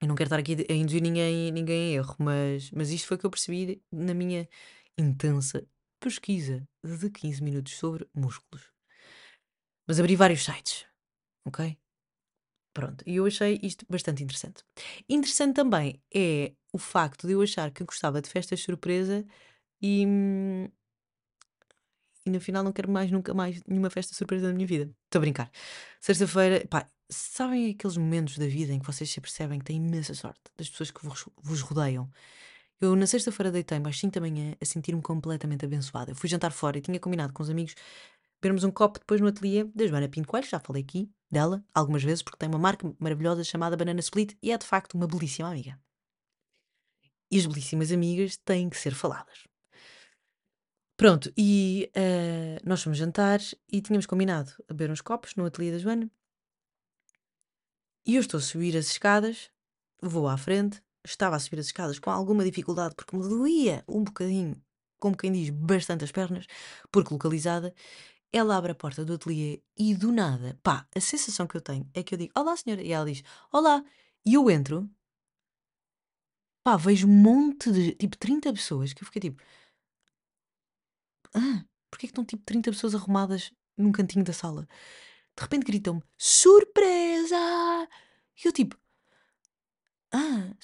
Eu 0.00 0.08
não 0.08 0.14
quero 0.14 0.28
estar 0.28 0.38
aqui 0.38 0.66
a 0.68 0.72
induzir 0.72 1.02
ninguém, 1.02 1.52
ninguém 1.52 1.94
erro, 1.94 2.16
mas, 2.18 2.70
mas 2.70 2.90
isto 2.90 3.06
foi 3.06 3.16
o 3.16 3.20
que 3.20 3.26
eu 3.26 3.30
percebi 3.30 3.82
na 3.92 4.14
minha 4.14 4.48
intensa 4.96 5.66
pesquisa 6.00 6.66
de 6.82 7.10
15 7.10 7.42
minutos 7.42 7.76
sobre 7.76 8.08
músculos. 8.14 8.70
Mas 9.86 9.98
abri 9.98 10.16
vários 10.16 10.44
sites, 10.44 10.86
ok? 11.46 11.76
Pronto, 12.72 13.04
e 13.06 13.16
eu 13.16 13.26
achei 13.26 13.58
isto 13.62 13.84
bastante 13.88 14.22
interessante. 14.22 14.64
Interessante 15.08 15.56
também 15.56 16.00
é 16.14 16.52
o 16.72 16.78
facto 16.78 17.26
de 17.26 17.32
eu 17.34 17.42
achar 17.42 17.70
que 17.72 17.84
gostava 17.84 18.22
de 18.22 18.28
festas 18.30 18.60
surpresa 18.60 19.24
e, 19.82 20.06
e 22.30 22.32
no 22.32 22.40
final 22.40 22.62
não 22.62 22.72
quero 22.72 22.90
mais, 22.90 23.10
nunca 23.10 23.34
mais, 23.34 23.62
nenhuma 23.66 23.90
festa 23.90 24.14
surpresa 24.14 24.48
na 24.48 24.54
minha 24.54 24.66
vida. 24.66 24.90
Estou 25.04 25.18
a 25.18 25.20
brincar. 25.20 25.50
Sexta-feira, 26.00 26.66
pá, 26.68 26.88
sabem 27.08 27.70
aqueles 27.70 27.96
momentos 27.96 28.38
da 28.38 28.46
vida 28.46 28.72
em 28.72 28.78
que 28.78 28.86
vocês 28.86 29.10
se 29.10 29.20
percebem 29.20 29.58
que 29.58 29.64
têm 29.64 29.76
imensa 29.76 30.14
sorte 30.14 30.40
das 30.56 30.68
pessoas 30.70 30.90
que 30.90 31.04
vos, 31.04 31.28
vos 31.42 31.60
rodeiam 31.60 32.10
eu 32.80 32.96
na 32.96 33.06
sexta-feira 33.06 33.52
deitei-me 33.52 33.88
às 33.90 33.98
5 33.98 34.14
da 34.14 34.20
manhã 34.22 34.54
a 34.58 34.64
sentir-me 34.64 35.02
completamente 35.02 35.66
abençoada. 35.66 36.12
Eu 36.12 36.14
fui 36.14 36.28
jantar 36.30 36.50
fora 36.50 36.78
e 36.78 36.80
tinha 36.80 36.98
combinado 36.98 37.32
com 37.32 37.42
os 37.42 37.50
amigos 37.50 37.74
bebermos 38.40 38.64
um 38.64 38.70
copo 38.70 38.98
depois 38.98 39.20
no 39.20 39.28
ateliê 39.28 39.64
da 39.64 39.86
Joana 39.86 40.08
Pinto 40.08 40.26
Coelho, 40.26 40.48
já 40.48 40.58
falei 40.58 40.82
aqui 40.82 41.10
dela 41.30 41.62
algumas 41.74 42.02
vezes 42.02 42.22
porque 42.22 42.38
tem 42.38 42.48
uma 42.48 42.58
marca 42.58 42.90
maravilhosa 42.98 43.44
chamada 43.44 43.76
Banana 43.76 44.00
Split 44.00 44.34
e 44.42 44.50
é 44.50 44.56
de 44.56 44.64
facto 44.64 44.94
uma 44.94 45.06
belíssima 45.06 45.50
amiga. 45.50 45.78
E 47.30 47.38
as 47.38 47.44
belíssimas 47.44 47.92
amigas 47.92 48.38
têm 48.38 48.70
que 48.70 48.78
ser 48.78 48.94
faladas. 48.94 49.49
Pronto, 51.00 51.32
e 51.34 51.90
uh, 51.96 52.60
nós 52.62 52.82
fomos 52.82 52.98
jantar 52.98 53.40
e 53.72 53.80
tínhamos 53.80 54.04
combinado 54.04 54.52
a 54.68 54.74
beber 54.74 54.92
uns 54.92 55.00
copos 55.00 55.34
no 55.34 55.46
ateliê 55.46 55.72
da 55.72 55.78
Joana. 55.78 56.10
E 58.06 58.16
eu 58.16 58.20
estou 58.20 58.36
a 58.36 58.42
subir 58.42 58.76
as 58.76 58.88
escadas, 58.88 59.50
vou 60.02 60.28
à 60.28 60.36
frente, 60.36 60.82
estava 61.02 61.36
a 61.36 61.38
subir 61.38 61.58
as 61.58 61.64
escadas 61.64 61.98
com 61.98 62.10
alguma 62.10 62.44
dificuldade 62.44 62.94
porque 62.94 63.16
me 63.16 63.22
doía 63.22 63.82
um 63.88 64.04
bocadinho, 64.04 64.62
como 64.98 65.16
quem 65.16 65.32
diz, 65.32 65.48
bastante 65.48 66.04
as 66.04 66.12
pernas, 66.12 66.44
porque 66.92 67.14
localizada. 67.14 67.74
Ela 68.30 68.58
abre 68.58 68.72
a 68.72 68.74
porta 68.74 69.02
do 69.02 69.14
ateliê 69.14 69.62
e 69.78 69.94
do 69.94 70.12
nada, 70.12 70.60
pá, 70.62 70.86
a 70.94 71.00
sensação 71.00 71.46
que 71.46 71.56
eu 71.56 71.62
tenho 71.62 71.88
é 71.94 72.02
que 72.02 72.14
eu 72.14 72.18
digo: 72.18 72.32
Olá, 72.36 72.54
senhora. 72.58 72.82
E 72.82 72.92
ela 72.92 73.06
diz: 73.10 73.22
Olá. 73.50 73.82
E 74.22 74.34
eu 74.34 74.50
entro, 74.50 74.86
pá, 76.62 76.76
vejo 76.76 77.08
um 77.08 77.10
monte 77.10 77.72
de, 77.72 77.92
tipo, 77.94 78.18
30 78.18 78.52
pessoas 78.52 78.92
que 78.92 79.02
eu 79.02 79.06
fiquei 79.06 79.30
tipo: 79.30 79.42
Ah, 81.34 81.64
porquê 81.90 82.06
que 82.06 82.12
estão 82.12 82.24
tipo 82.24 82.42
30 82.44 82.70
pessoas 82.70 82.94
arrumadas 82.94 83.52
num 83.76 83.92
cantinho 83.92 84.24
da 84.24 84.32
sala? 84.32 84.66
De 85.36 85.42
repente 85.42 85.64
gritam-me: 85.64 86.02
Surpresa! 86.18 87.36
E 88.42 88.46
eu 88.48 88.52
tipo: 88.52 88.76
Ah, 90.12 90.54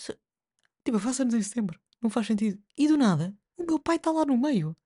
Tipo, 0.86 0.98
eu 0.98 1.00
faço 1.00 1.22
anos 1.22 1.34
em 1.34 1.42
setembro. 1.42 1.80
Não 2.00 2.08
faz 2.08 2.28
sentido. 2.28 2.62
E 2.78 2.86
do 2.86 2.96
nada, 2.96 3.36
o 3.56 3.64
meu 3.64 3.76
pai 3.76 3.96
está 3.96 4.12
lá 4.12 4.24
no 4.24 4.38
meio. 4.38 4.76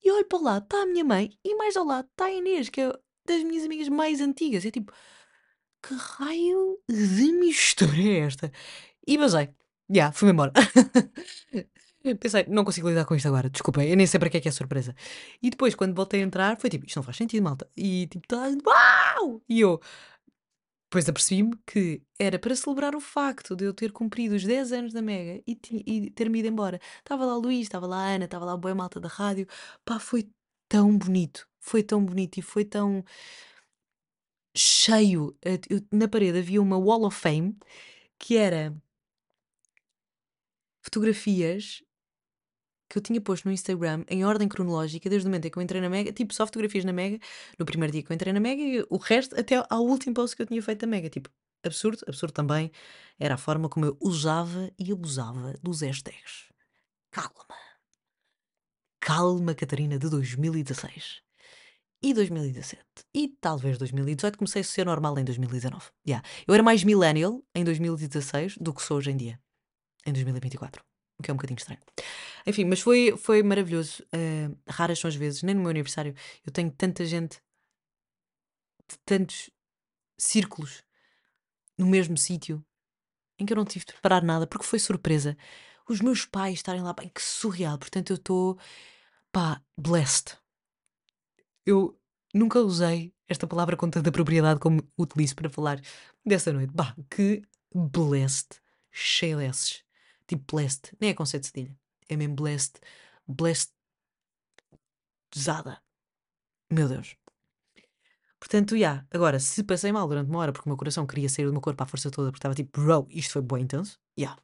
E 0.00 0.12
olho 0.12 0.24
para 0.26 0.38
lá, 0.38 0.58
está 0.58 0.82
a 0.82 0.86
minha 0.86 1.04
mãe. 1.04 1.36
E 1.44 1.56
mais 1.56 1.76
ao 1.76 1.84
lado 1.84 2.06
está 2.08 2.26
a 2.26 2.32
Inês, 2.32 2.68
que 2.68 2.80
é 2.80 2.92
das 3.26 3.42
minhas 3.42 3.64
amigas 3.64 3.88
mais 3.88 4.20
antigas. 4.20 4.64
É 4.64 4.70
tipo, 4.70 4.92
que 5.82 5.92
raio 5.94 6.78
de 6.88 7.32
mistura 7.32 7.96
é 8.00 8.18
esta? 8.20 8.52
E 9.06 9.18
basei. 9.18 9.46
Já, 9.46 9.54
yeah, 9.92 10.12
fui-me 10.12 10.32
embora. 10.32 10.52
Pensei, 12.20 12.46
não 12.48 12.64
consigo 12.64 12.88
lidar 12.88 13.04
com 13.04 13.14
isto 13.14 13.26
agora, 13.26 13.50
desculpem, 13.50 13.88
eu 13.88 13.96
nem 13.96 14.06
sei 14.06 14.20
para 14.20 14.30
que 14.30 14.36
é 14.36 14.40
que 14.40 14.48
é 14.48 14.52
surpresa. 14.52 14.94
E 15.42 15.50
depois, 15.50 15.74
quando 15.74 15.94
voltei 15.94 16.22
a 16.22 16.24
entrar, 16.24 16.56
foi 16.58 16.70
tipo, 16.70 16.86
isto 16.86 16.96
não 16.96 17.02
faz 17.02 17.16
sentido, 17.16 17.42
malta. 17.42 17.68
E 17.76 18.06
tipo, 18.06 18.26
tá, 18.26 18.44
uau! 18.64 19.42
E 19.48 19.60
eu, 19.60 19.80
depois 20.90 21.06
apercebi-me 21.06 21.54
que 21.66 22.02
era 22.18 22.38
para 22.38 22.56
celebrar 22.56 22.94
o 22.96 23.00
facto 23.00 23.54
de 23.54 23.64
eu 23.64 23.74
ter 23.74 23.92
cumprido 23.92 24.34
os 24.34 24.44
10 24.44 24.72
anos 24.72 24.92
da 24.94 25.02
Mega 25.02 25.42
e, 25.46 25.58
e 25.86 26.10
ter-me 26.10 26.38
ido 26.38 26.48
embora. 26.48 26.80
Estava 26.98 27.26
lá 27.26 27.36
o 27.36 27.40
Luís, 27.40 27.62
estava 27.62 27.86
lá 27.86 27.98
a 27.98 28.14
Ana, 28.14 28.24
estava 28.24 28.46
lá 28.46 28.52
a 28.54 28.56
boa 28.56 28.74
malta 28.74 28.98
da 28.98 29.08
rádio. 29.08 29.46
Pá, 29.84 29.98
foi 29.98 30.30
tão 30.66 30.96
bonito. 30.96 31.46
Foi 31.60 31.82
tão 31.82 32.02
bonito 32.04 32.38
e 32.38 32.42
foi 32.42 32.64
tão 32.64 33.04
cheio. 34.56 35.36
Eu, 35.42 35.82
na 35.92 36.08
parede 36.08 36.38
havia 36.38 36.62
uma 36.62 36.78
Wall 36.78 37.04
of 37.04 37.16
Fame 37.18 37.56
que 38.18 38.36
era 38.36 38.74
fotografias 40.82 41.82
que 42.88 42.98
eu 42.98 43.02
tinha 43.02 43.20
posto 43.20 43.46
no 43.46 43.52
Instagram 43.52 44.04
em 44.08 44.24
ordem 44.24 44.48
cronológica 44.48 45.08
desde 45.10 45.26
o 45.26 45.30
momento 45.30 45.46
em 45.46 45.50
que 45.50 45.58
eu 45.58 45.62
entrei 45.62 45.80
na 45.80 45.88
Mega, 45.90 46.12
tipo 46.12 46.32
só 46.32 46.46
fotografias 46.46 46.84
na 46.84 46.92
Mega, 46.92 47.18
no 47.58 47.66
primeiro 47.66 47.92
dia 47.92 48.02
que 48.02 48.10
eu 48.10 48.14
entrei 48.14 48.32
na 48.32 48.40
Mega 48.40 48.62
e 48.62 48.84
o 48.88 48.96
resto 48.96 49.38
até 49.38 49.62
ao 49.68 49.84
último 49.84 50.14
post 50.14 50.34
que 50.34 50.42
eu 50.42 50.46
tinha 50.46 50.62
feito 50.62 50.80
da 50.80 50.86
Mega. 50.86 51.10
Tipo, 51.10 51.30
absurdo, 51.64 51.98
absurdo 52.06 52.32
também 52.32 52.70
era 53.18 53.34
a 53.34 53.38
forma 53.38 53.68
como 53.68 53.86
eu 53.86 53.96
usava 54.00 54.70
e 54.78 54.92
abusava 54.92 55.54
dos 55.62 55.82
hashtags. 55.82 56.48
Calma. 57.10 57.56
Calma, 59.00 59.54
Catarina 59.54 59.98
de 59.98 60.08
2016. 60.08 61.22
e 62.02 62.14
2017. 62.14 62.82
E 63.14 63.28
talvez 63.40 63.76
2018 63.78 64.38
comecei 64.38 64.62
a 64.62 64.64
ser 64.64 64.86
normal 64.86 65.18
em 65.18 65.24
2019. 65.24 65.86
Yeah. 66.06 66.26
Eu 66.46 66.54
era 66.54 66.62
mais 66.62 66.84
millennial 66.84 67.42
em 67.54 67.64
2016 67.64 68.56
do 68.58 68.72
que 68.72 68.82
sou 68.82 68.98
hoje 68.98 69.10
em 69.10 69.16
dia, 69.16 69.40
em 70.06 70.12
2024. 70.12 70.87
O 71.18 71.22
que 71.22 71.30
é 71.30 71.34
um 71.34 71.36
bocadinho 71.36 71.58
estranho. 71.58 71.80
Enfim, 72.46 72.64
mas 72.64 72.80
foi, 72.80 73.16
foi 73.16 73.42
maravilhoso. 73.42 74.02
Uh, 74.14 74.56
raras 74.68 74.98
são 74.98 75.08
as 75.08 75.16
vezes, 75.16 75.42
nem 75.42 75.54
no 75.54 75.62
meu 75.62 75.70
aniversário, 75.70 76.14
eu 76.46 76.52
tenho 76.52 76.70
tanta 76.70 77.04
gente, 77.04 77.40
de 78.88 78.98
tantos 79.04 79.50
círculos 80.16 80.82
no 81.76 81.86
mesmo 81.86 82.16
sítio, 82.16 82.64
em 83.38 83.46
que 83.46 83.52
eu 83.52 83.56
não 83.56 83.64
tive 83.64 83.84
de 83.84 83.92
preparar 83.92 84.22
nada, 84.22 84.46
porque 84.46 84.66
foi 84.66 84.78
surpresa. 84.78 85.36
Os 85.88 86.00
meus 86.00 86.24
pais 86.24 86.54
estarem 86.54 86.82
lá, 86.82 86.92
bem, 86.92 87.08
que 87.08 87.22
surreal. 87.22 87.78
Portanto, 87.78 88.10
eu 88.10 88.16
estou, 88.16 88.58
pá, 89.32 89.62
blessed. 89.76 90.36
Eu 91.64 91.98
nunca 92.34 92.60
usei 92.60 93.14
esta 93.28 93.46
palavra 93.46 93.76
com 93.76 93.88
tanta 93.88 94.10
propriedade 94.10 94.60
como 94.60 94.82
utilizo 94.98 95.34
para 95.34 95.50
falar 95.50 95.80
dessa 96.24 96.52
noite. 96.52 96.72
Bah, 96.74 96.94
que 97.10 97.42
blessed, 97.74 98.60
cheia 98.90 99.36
desses. 99.36 99.87
Tipo 100.28 100.56
blessed, 100.56 100.92
nem 101.00 101.10
é 101.10 101.14
conceito 101.14 101.44
de 101.44 101.48
cedilha. 101.48 101.76
É 102.08 102.16
mesmo 102.16 102.36
blessed, 102.36 102.80
blessed, 103.26 103.72
pesada. 105.30 105.82
Meu 106.70 106.88
Deus. 106.88 107.16
Portanto, 108.38 108.72
já. 108.72 108.76
Yeah. 108.76 109.06
Agora, 109.10 109.40
se 109.40 109.64
passei 109.64 109.90
mal 109.90 110.06
durante 110.06 110.28
uma 110.30 110.38
hora 110.38 110.52
porque 110.52 110.68
o 110.68 110.70
meu 110.70 110.76
coração 110.76 111.06
queria 111.06 111.28
sair 111.28 111.46
do 111.46 111.52
meu 111.52 111.60
corpo 111.60 111.82
à 111.82 111.86
força 111.86 112.10
toda 112.10 112.30
porque 112.30 112.38
estava 112.38 112.54
tipo, 112.54 112.80
bro, 112.80 113.06
isto 113.10 113.32
foi 113.32 113.42
bem 113.42 113.62
intenso. 113.62 113.98
Já. 114.16 114.36
Yeah. 114.36 114.42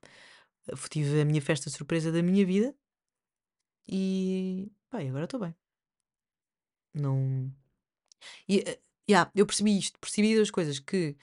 Tive 0.90 1.20
a 1.20 1.24
minha 1.24 1.42
festa 1.42 1.70
surpresa 1.70 2.10
da 2.10 2.22
minha 2.22 2.44
vida 2.46 2.74
e. 3.86 4.72
Bem, 4.92 5.08
agora 5.10 5.24
estou 5.24 5.40
bem. 5.40 5.54
Não. 6.94 7.52
E, 8.48 8.64
yeah, 9.08 9.30
eu 9.34 9.46
percebi 9.46 9.78
isto, 9.78 9.98
percebi 10.00 10.34
duas 10.34 10.50
coisas: 10.50 10.78
que 10.78 11.16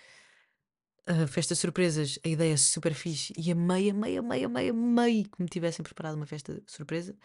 a 1.06 1.28
festa 1.28 1.56
surpresas, 1.56 2.20
a 2.24 2.28
ideia 2.28 2.54
é 2.54 2.58
super 2.58 2.94
fixe 2.94 3.34
e 3.38 3.52
amei, 3.52 3.90
amei, 3.90 4.18
amei, 4.18 4.44
amei, 4.44 4.70
amei 4.70 5.24
que 5.24 5.42
me 5.42 5.48
tivessem 5.48 5.84
preparado 5.84 6.16
uma 6.16 6.26
festa 6.26 6.62
surpresa, 6.68 7.16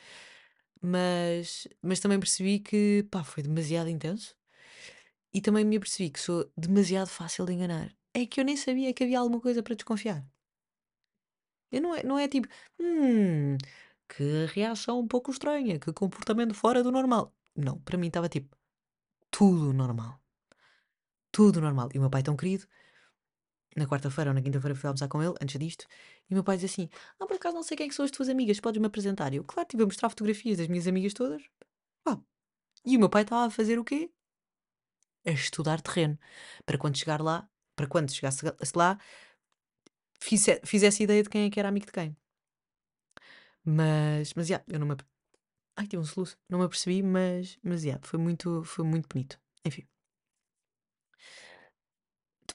mas, 0.81 1.69
mas 1.83 2.01
também 2.01 2.19
percebi 2.19 2.59
que 2.61 3.07
pá, 3.11 3.23
foi 3.23 3.43
demasiado 3.43 3.89
intenso 3.89 4.37
e 5.33 5.41
também 5.41 5.65
me 5.65 5.77
apercebi 5.77 6.11
que 6.11 6.21
sou 6.21 6.51
demasiado 6.57 7.09
fácil 7.09 7.45
de 7.45 7.53
enganar. 7.53 7.95
É 8.15 8.25
que 8.25 8.41
eu 8.41 8.45
nem 8.45 8.57
sabia 8.57 8.93
que 8.95 9.05
havia 9.05 9.19
alguma 9.19 9.41
coisa 9.41 9.63
para 9.63 9.75
desconfiar. 9.75 10.25
Eu 11.71 11.83
não, 11.83 11.95
é, 11.95 12.03
não 12.03 12.19
é 12.19 12.29
tipo, 12.29 12.49
hum, 12.81 13.59
que 14.09 14.47
reação 14.55 15.01
um 15.01 15.07
pouco 15.07 15.31
estranha, 15.31 15.79
que 15.79 15.93
comportamento 15.93 16.55
fora 16.55 16.83
do 16.83 16.91
normal. 16.91 17.35
Não, 17.55 17.79
para 17.81 17.99
mim 17.99 18.07
estava 18.07 18.29
tipo, 18.29 18.57
tudo 19.31 19.73
normal. 19.73 20.21
Tudo 21.31 21.61
normal. 21.61 21.91
E 21.93 21.99
o 21.99 22.01
meu 22.01 22.11
pai 22.11 22.23
tão 22.23 22.37
querido, 22.37 22.67
na 23.77 23.87
quarta-feira 23.87 24.31
ou 24.31 24.35
na 24.35 24.43
quinta-feira 24.43 24.75
fui 24.75 24.89
almoçar 24.89 25.09
com 25.09 25.23
ele, 25.23 25.35
antes 25.41 25.59
disto, 25.59 25.87
e 26.29 26.33
o 26.33 26.37
meu 26.37 26.45
pai 26.45 26.57
diz 26.57 26.71
assim: 26.73 26.89
Ah, 27.21 27.27
por 27.27 27.37
acaso 27.37 27.55
não 27.55 27.63
sei 27.63 27.77
quem 27.77 27.89
é 27.89 27.93
são 27.93 28.05
as 28.05 28.11
tuas 28.11 28.29
amigas, 28.29 28.61
podes-me 28.61 28.87
apresentar? 28.87 29.33
E 29.33 29.37
eu, 29.37 29.45
claro, 29.45 29.67
estive 29.67 29.83
a 29.83 29.87
mostrar 29.87 30.09
fotografias 30.09 30.59
das 30.59 30.69
minhas 30.69 30.87
amigas 30.87 31.15
todas. 31.15 31.43
E 32.87 32.97
o 32.97 33.01
meu 33.01 33.11
pai 33.11 33.23
estava 33.23 33.47
a 33.47 33.51
fazer 33.51 33.79
o 33.81 33.85
quê? 33.85 34.11
A 35.27 35.33
estudar 35.33 35.81
terreno. 35.81 36.17
Para 36.65 36.79
quando 36.79 36.97
chegar 36.97 37.21
lá, 37.21 37.49
para 37.75 37.89
quando 37.89 38.13
chegasse 38.13 38.45
lá, 38.77 38.97
fizesse, 40.21 40.61
fizesse 40.65 41.03
ideia 41.03 41.23
de 41.23 41.29
quem 41.29 41.47
é 41.47 41.51
que 41.51 41.59
era 41.59 41.69
amigo 41.69 41.87
de 41.87 41.93
quem. 41.93 42.17
Mas, 43.65 44.33
mas, 44.35 44.49
yeah, 44.49 44.65
eu 44.69 44.79
não 44.79 44.87
me... 44.87 44.95
Ai, 45.77 45.89
tive 45.89 46.01
um 46.01 46.05
soluço. 46.05 46.39
Não 46.49 46.61
me 46.61 46.65
apercebi, 46.65 47.03
mas, 47.03 47.59
mas, 47.61 47.83
yeah, 47.83 48.01
foi 48.07 48.21
muito, 48.21 48.63
foi 48.63 48.85
muito 48.85 49.09
bonito. 49.09 49.41
Enfim. 49.65 49.85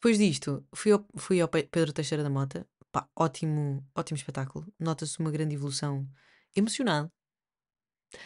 Depois 0.02 0.18
disto, 0.18 0.68
fui 0.74 0.92
ao, 0.92 1.06
fui 1.16 1.40
ao 1.40 1.48
Pedro 1.48 1.94
Teixeira 1.94 2.24
da 2.24 2.30
Mota. 2.30 2.68
Pá, 2.92 3.08
ótimo, 3.16 3.88
ótimo 3.94 4.18
espetáculo. 4.18 4.66
Nota-se 4.80 5.20
uma 5.20 5.30
grande 5.30 5.54
evolução. 5.54 6.10
Emocionado. 6.56 7.12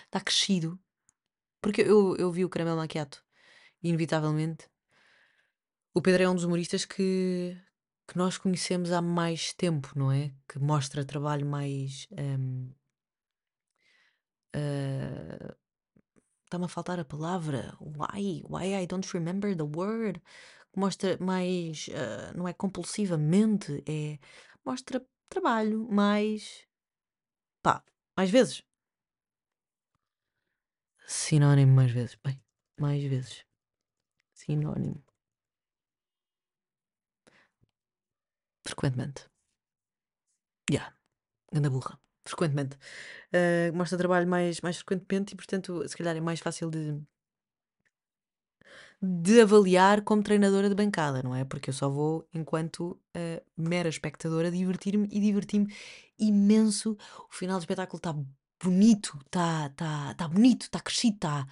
Está 0.06 0.22
crescido. 0.22 0.80
Porque 1.62 1.82
eu, 1.82 2.16
eu 2.16 2.32
vi 2.32 2.46
o 2.46 2.50
Caramelo 2.50 2.78
Maquiato. 2.78 3.22
Inevitavelmente. 3.84 4.70
O 5.94 6.02
Pedro 6.02 6.24
é 6.24 6.30
um 6.30 6.36
dos 6.36 6.46
humoristas 6.46 6.86
que, 6.86 7.58
que 8.08 8.18
nós 8.18 8.38
conhecemos 8.38 8.94
há 8.94 9.02
mais 9.02 9.52
tempo, 9.52 9.92
não 9.98 10.10
é? 10.10 10.34
Que 10.48 10.58
mostra 10.58 11.04
trabalho 11.04 11.46
mais. 11.46 12.08
Um, 12.12 12.72
uh, 14.56 15.56
Está-me 16.46 16.66
a 16.66 16.70
faltar 16.70 17.02
a 17.02 17.06
palavra. 17.06 17.76
Why? 17.82 18.44
Why 18.48 18.82
I 18.82 18.88
don't 18.88 19.06
remember 19.14 19.54
the 19.54 19.64
word? 19.64 20.22
Mostra 20.76 21.18
mais. 21.20 21.88
Uh, 21.88 22.38
não 22.38 22.48
é 22.48 22.54
compulsivamente, 22.54 23.84
é. 23.88 24.20
Mostra 24.66 25.06
trabalho 25.30 25.88
mais. 25.92 26.68
pá, 27.62 27.84
mais 28.18 28.30
vezes. 28.30 28.64
Sinónimo 31.08 31.74
mais 31.74 31.92
vezes. 31.92 32.16
Bem, 32.24 32.40
mais 32.80 33.04
vezes. 33.04 33.46
Sinónimo. 34.34 35.04
Frequentemente. 38.64 39.30
Já. 40.70 40.76
Yeah. 40.76 40.98
Ganda 41.54 41.70
burra. 41.70 42.00
Frequentemente. 42.26 42.76
Uh, 43.34 43.76
mostra 43.76 43.98
trabalho 43.98 44.28
mais, 44.28 44.62
mais 44.62 44.78
frequentemente 44.78 45.34
e, 45.34 45.38
portanto, 45.38 45.88
se 45.88 45.96
calhar 45.96 46.16
é 46.16 46.22
mais 46.22 46.40
fácil 46.40 46.70
de, 46.72 47.00
de 49.06 49.42
avaliar 49.42 50.02
como 50.04 50.24
treinadora 50.24 50.70
de 50.70 50.76
bancada, 50.76 51.22
não 51.22 51.36
é? 51.36 51.46
Porque 51.46 51.70
eu 51.70 51.74
só 51.74 51.90
vou 51.90 52.28
enquanto 52.34 52.92
uh, 53.16 53.42
mera 53.58 53.90
espectadora 53.90 54.52
divertir-me 54.52 55.08
e 55.12 55.20
divertir-me 55.20 55.74
imenso. 56.20 56.98
O 57.30 57.34
final 57.34 57.58
do 57.58 57.62
espetáculo 57.62 57.98
está 57.98 58.16
bonito, 58.64 59.18
está 59.26 59.70
tá, 59.70 60.14
tá 60.16 60.28
bonito, 60.28 60.64
está 60.64 60.80
crescido, 60.80 61.16
está 61.16 61.48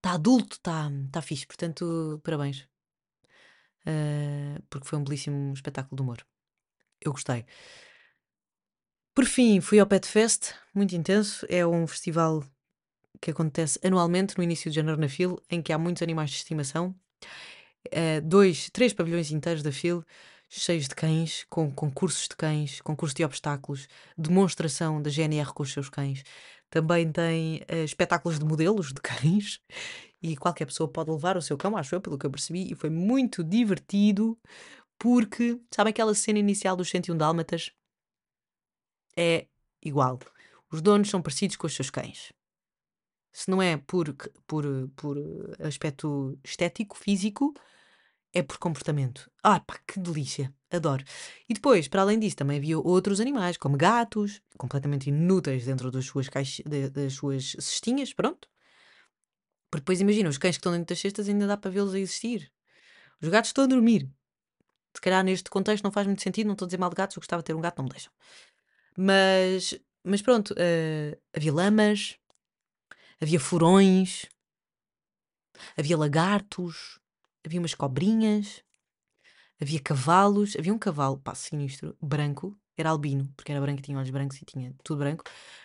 tá 0.00 0.12
adulto, 0.12 0.56
está 0.56 0.90
tá 1.12 1.22
fixe. 1.22 1.46
Portanto, 1.46 2.20
parabéns. 2.24 2.66
Uh, 3.86 4.60
porque 4.68 4.88
foi 4.88 4.98
um 4.98 5.04
belíssimo 5.04 5.52
espetáculo 5.52 5.96
de 5.96 6.02
humor. 6.02 6.26
Eu 7.00 7.12
gostei. 7.12 7.44
Por 9.14 9.24
fim, 9.24 9.60
fui 9.60 9.78
ao 9.78 9.86
Pet 9.86 10.06
Fest, 10.06 10.52
muito 10.74 10.94
intenso. 10.94 11.46
É 11.48 11.66
um 11.66 11.86
festival 11.86 12.44
que 13.20 13.30
acontece 13.30 13.78
anualmente 13.84 14.36
no 14.36 14.44
início 14.44 14.70
de 14.70 14.76
janeiro 14.76 15.00
na 15.00 15.08
FIL, 15.08 15.40
em 15.50 15.62
que 15.62 15.72
há 15.72 15.78
muitos 15.78 16.02
animais 16.02 16.30
de 16.30 16.36
estimação. 16.36 16.94
Uh, 17.88 18.20
dois, 18.22 18.68
três 18.70 18.92
pavilhões 18.92 19.30
inteiros 19.30 19.62
da 19.62 19.70
FIL, 19.72 20.04
cheios 20.48 20.88
de 20.88 20.94
cães, 20.94 21.44
com 21.48 21.70
concursos 21.70 22.28
de 22.28 22.36
cães, 22.36 22.80
concursos 22.80 23.14
de 23.14 23.24
obstáculos, 23.24 23.88
demonstração 24.16 25.00
da 25.00 25.10
GNR 25.10 25.52
com 25.52 25.62
os 25.62 25.72
seus 25.72 25.88
cães. 25.88 26.22
Também 26.70 27.10
tem 27.10 27.62
uh, 27.70 27.84
espetáculos 27.84 28.38
de 28.38 28.44
modelos 28.44 28.92
de 28.92 29.00
cães 29.00 29.60
e 30.22 30.36
qualquer 30.36 30.66
pessoa 30.66 30.88
pode 30.88 31.10
levar 31.10 31.36
o 31.36 31.42
seu 31.42 31.56
cão, 31.56 31.76
acho 31.76 31.94
eu, 31.94 32.00
pelo 32.00 32.18
que 32.18 32.26
eu 32.26 32.30
percebi, 32.30 32.70
e 32.70 32.74
foi 32.74 32.90
muito 32.90 33.44
divertido 33.44 34.38
porque, 34.98 35.60
sabe 35.74 35.90
aquela 35.90 36.14
cena 36.14 36.38
inicial 36.38 36.74
dos 36.74 36.88
101 36.88 37.16
Dálmatas? 37.16 37.70
é 39.16 39.46
igual. 39.82 40.18
Os 40.70 40.82
donos 40.82 41.08
são 41.08 41.22
parecidos 41.22 41.56
com 41.56 41.66
os 41.66 41.74
seus 41.74 41.90
cães. 41.90 42.32
Se 43.36 43.50
não 43.50 43.60
é 43.60 43.76
por, 43.76 44.16
por, 44.46 44.64
por 44.96 45.18
aspecto 45.60 46.38
estético, 46.42 46.96
físico, 46.96 47.52
é 48.32 48.42
por 48.42 48.56
comportamento. 48.56 49.30
Ah, 49.42 49.60
pá, 49.60 49.78
que 49.86 50.00
delícia! 50.00 50.54
Adoro. 50.70 51.04
E 51.46 51.52
depois, 51.52 51.86
para 51.86 52.00
além 52.00 52.18
disso, 52.18 52.34
também 52.34 52.56
havia 52.56 52.78
outros 52.78 53.20
animais, 53.20 53.58
como 53.58 53.76
gatos, 53.76 54.40
completamente 54.56 55.10
inúteis 55.10 55.66
dentro 55.66 55.90
das 55.90 56.06
suas, 56.06 56.30
caixas, 56.30 56.64
das 56.90 57.12
suas 57.12 57.54
cestinhas, 57.58 58.14
pronto. 58.14 58.48
Porque 59.70 59.82
depois 59.82 60.00
imagina, 60.00 60.30
os 60.30 60.38
cães 60.38 60.56
que 60.56 60.60
estão 60.60 60.72
dentro 60.72 60.86
das 60.86 60.98
cestas 60.98 61.28
ainda 61.28 61.46
dá 61.46 61.58
para 61.58 61.70
vê-los 61.70 61.92
a 61.92 61.98
existir. 61.98 62.50
Os 63.20 63.28
gatos 63.28 63.50
estão 63.50 63.64
a 63.64 63.66
dormir. 63.66 64.08
Se 64.94 65.00
calhar 65.02 65.22
neste 65.22 65.50
contexto 65.50 65.84
não 65.84 65.92
faz 65.92 66.06
muito 66.06 66.22
sentido, 66.22 66.46
não 66.46 66.54
estou 66.54 66.64
a 66.64 66.68
dizer 66.68 66.78
mal 66.78 66.88
de 66.88 66.96
gatos, 66.96 67.14
eu 67.14 67.20
gostava 67.20 67.42
de 67.42 67.48
ter 67.48 67.54
um 67.54 67.60
gato, 67.60 67.76
não 67.76 67.84
me 67.84 67.90
deixam. 67.90 68.10
Mas, 68.96 69.78
mas 70.02 70.22
pronto, 70.22 70.54
uh, 70.54 71.20
havia 71.34 71.52
lamas, 71.52 72.18
havia 73.20 73.40
furões, 73.40 74.26
havia 75.76 75.96
lagartos, 75.96 76.98
havia 77.44 77.60
umas 77.60 77.74
cobrinhas, 77.74 78.62
havia 79.60 79.80
cavalos, 79.80 80.56
havia 80.56 80.72
um 80.72 80.78
cavalo, 80.78 81.18
pá, 81.18 81.34
sinistro, 81.34 81.96
branco, 82.00 82.58
era 82.76 82.90
albino, 82.90 83.32
porque 83.36 83.52
era 83.52 83.60
branco 83.60 83.82
tinha 83.82 83.96
olhos 83.96 84.10
brancos 84.10 84.40
e 84.40 84.44
tinha 84.44 84.74
tudo 84.84 84.98
branco, 84.98 85.24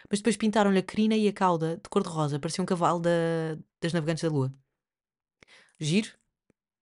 mas 0.10 0.20
depois 0.20 0.38
pintaram-lhe 0.38 0.80
a 0.80 0.84
crina 0.84 1.16
e 1.16 1.28
a 1.28 1.34
cauda 1.34 1.76
de 1.78 1.90
cor-de-rosa, 1.90 2.40
parecia 2.40 2.62
um 2.62 2.66
cavalo 2.66 3.00
da, 3.00 3.10
das 3.82 3.94
navegantes 3.94 4.24
da 4.24 4.30
lua. 4.30 4.54
Giro, 5.80 6.12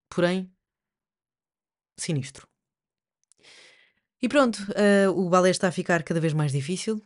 porém, 0.10 0.52
sinistro. 1.98 2.48
E 4.22 4.28
pronto, 4.28 4.58
uh, 4.74 5.10
o 5.18 5.30
balé 5.30 5.50
está 5.50 5.70
a 5.70 5.72
ficar 5.72 6.04
cada 6.04 6.20
vez 6.20 6.34
mais 6.34 6.52
difícil. 6.52 7.02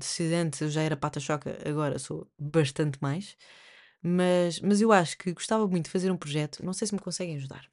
Se 0.00 0.34
antes 0.34 0.60
eu 0.60 0.68
já 0.70 0.82
era 0.82 0.96
pata-choca, 0.96 1.58
agora 1.68 1.98
sou 1.98 2.30
bastante 2.38 2.98
mais. 3.00 3.36
Mas, 4.02 4.60
mas 4.60 4.80
eu 4.80 4.92
acho 4.92 5.16
que 5.18 5.32
gostava 5.32 5.66
muito 5.66 5.86
de 5.86 5.90
fazer 5.90 6.10
um 6.10 6.16
projeto, 6.16 6.64
não 6.64 6.72
sei 6.72 6.86
se 6.88 6.94
me 6.94 7.00
conseguem 7.00 7.36
ajudar. 7.36 7.70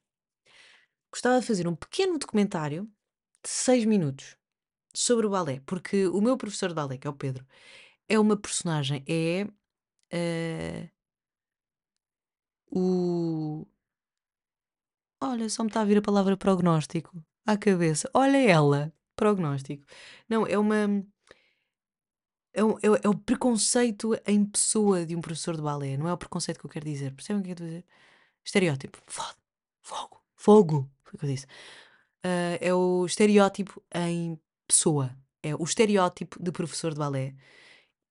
Gostava 1.11 1.39
de 1.39 1.45
fazer 1.45 1.67
um 1.67 1.75
pequeno 1.75 2.17
documentário 2.17 2.85
de 3.43 3.49
6 3.49 3.85
minutos 3.85 4.35
sobre 4.95 5.27
o 5.27 5.29
balé, 5.29 5.61
porque 5.65 6.07
o 6.07 6.21
meu 6.21 6.37
professor 6.37 6.69
de 6.69 6.75
balé, 6.75 6.97
que 6.97 7.07
é 7.07 7.09
o 7.09 7.13
Pedro, 7.15 7.45
é 8.09 8.19
uma 8.19 8.37
personagem, 8.37 9.03
é 9.07 9.47
eh, 10.11 10.89
o. 12.71 13.65
Olha, 15.21 15.49
só 15.49 15.63
me 15.63 15.69
está 15.69 15.81
a 15.81 15.85
vir 15.85 15.97
a 15.97 16.01
palavra 16.01 16.35
prognóstico 16.37 17.11
à 17.45 17.57
cabeça. 17.57 18.09
Olha 18.13 18.37
ela, 18.37 18.93
prognóstico. 19.15 19.85
Não, 20.29 20.45
é 20.45 20.57
uma. 20.57 21.03
É, 22.53 22.63
um- 22.63 22.77
é 22.81 22.89
o- 22.89 22.95
é 23.03 23.09
o 23.09 23.17
preconceito 23.17 24.11
em 24.27 24.45
pessoa 24.45 25.05
de 25.05 25.15
um 25.15 25.21
professor 25.21 25.55
de 25.55 25.61
balé, 25.61 25.97
não 25.97 26.07
é 26.07 26.13
o 26.13 26.17
preconceito 26.17 26.59
que 26.59 26.65
eu 26.65 26.69
quero 26.69 26.85
dizer. 26.85 27.13
Percebem 27.13 27.41
o 27.41 27.43
que 27.43 27.49
eu 27.51 27.53
estou 27.53 27.65
a 27.65 27.69
dizer? 27.69 27.85
Estereótipo. 28.45 28.99
Fogo. 29.07 29.37
Fogo. 29.83 30.21
Fogo. 30.35 30.91
Foi 31.03 31.15
o 31.15 31.19
que 31.19 31.25
eu 31.25 31.29
disse. 31.29 31.47
Ah, 32.23 32.57
é 32.61 32.73
o 32.73 33.05
estereótipo 33.05 33.83
em 33.95 34.39
pessoa. 34.67 35.15
É 35.43 35.55
o 35.55 35.63
estereótipo 35.63 36.41
de 36.43 36.51
professor 36.51 36.93
de 36.93 36.99
balé. 36.99 37.35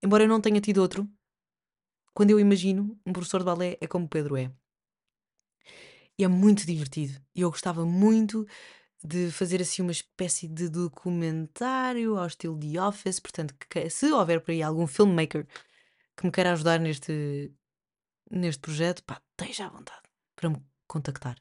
Embora 0.03 0.25
eu 0.25 0.29
não 0.29 0.41
tenha 0.41 0.61
tido 0.61 0.79
outro, 0.83 1.09
quando 2.15 2.31
eu 2.31 2.41
imagino 2.41 2.99
um 3.07 3.13
professor 3.13 3.41
de 3.41 3.45
balé 3.47 3.77
é 3.81 3.87
como 3.87 4.07
o 4.07 4.09
Pedro 4.09 4.37
é. 4.37 4.51
E 6.19 6.25
é 6.25 6.29
muito 6.29 6.67
divertido. 6.67 7.21
E 7.35 7.41
eu 7.41 7.51
gostava 7.51 7.85
muito 7.85 8.47
de 9.05 9.31
fazer 9.31 9.61
assim 9.63 9.83
uma 9.83 9.93
espécie 9.93 10.49
de 10.49 10.69
documentário 10.69 12.17
ao 12.19 12.27
estilo 12.27 12.59
de 12.59 12.79
Office. 12.79 13.21
Portanto, 13.21 13.55
que- 13.69 13.91
se 13.91 14.11
houver 14.13 14.41
por 14.41 14.51
aí 14.53 14.63
algum 14.63 14.87
filmmaker 14.87 15.47
que 16.17 16.27
me 16.27 16.33
queira 16.33 16.53
ajudar 16.53 16.81
neste, 16.81 17.53
neste 18.31 18.61
projeto, 18.61 19.03
pá, 19.05 19.23
esteja 19.41 19.67
à 19.67 19.71
vontade 19.71 20.03
para 20.37 20.51
me 20.51 20.63
contactar. 20.87 21.37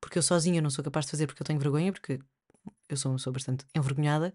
Porque 0.00 0.18
eu 0.18 0.22
sozinha 0.22 0.62
não 0.62 0.70
sou 0.70 0.84
capaz 0.84 1.06
de 1.06 1.12
fazer 1.12 1.26
porque 1.26 1.42
eu 1.42 1.46
tenho 1.46 1.60
vergonha, 1.60 1.92
porque 1.92 2.20
eu 2.88 2.96
sou 2.96 3.32
bastante 3.32 3.64
envergonhada. 3.76 4.34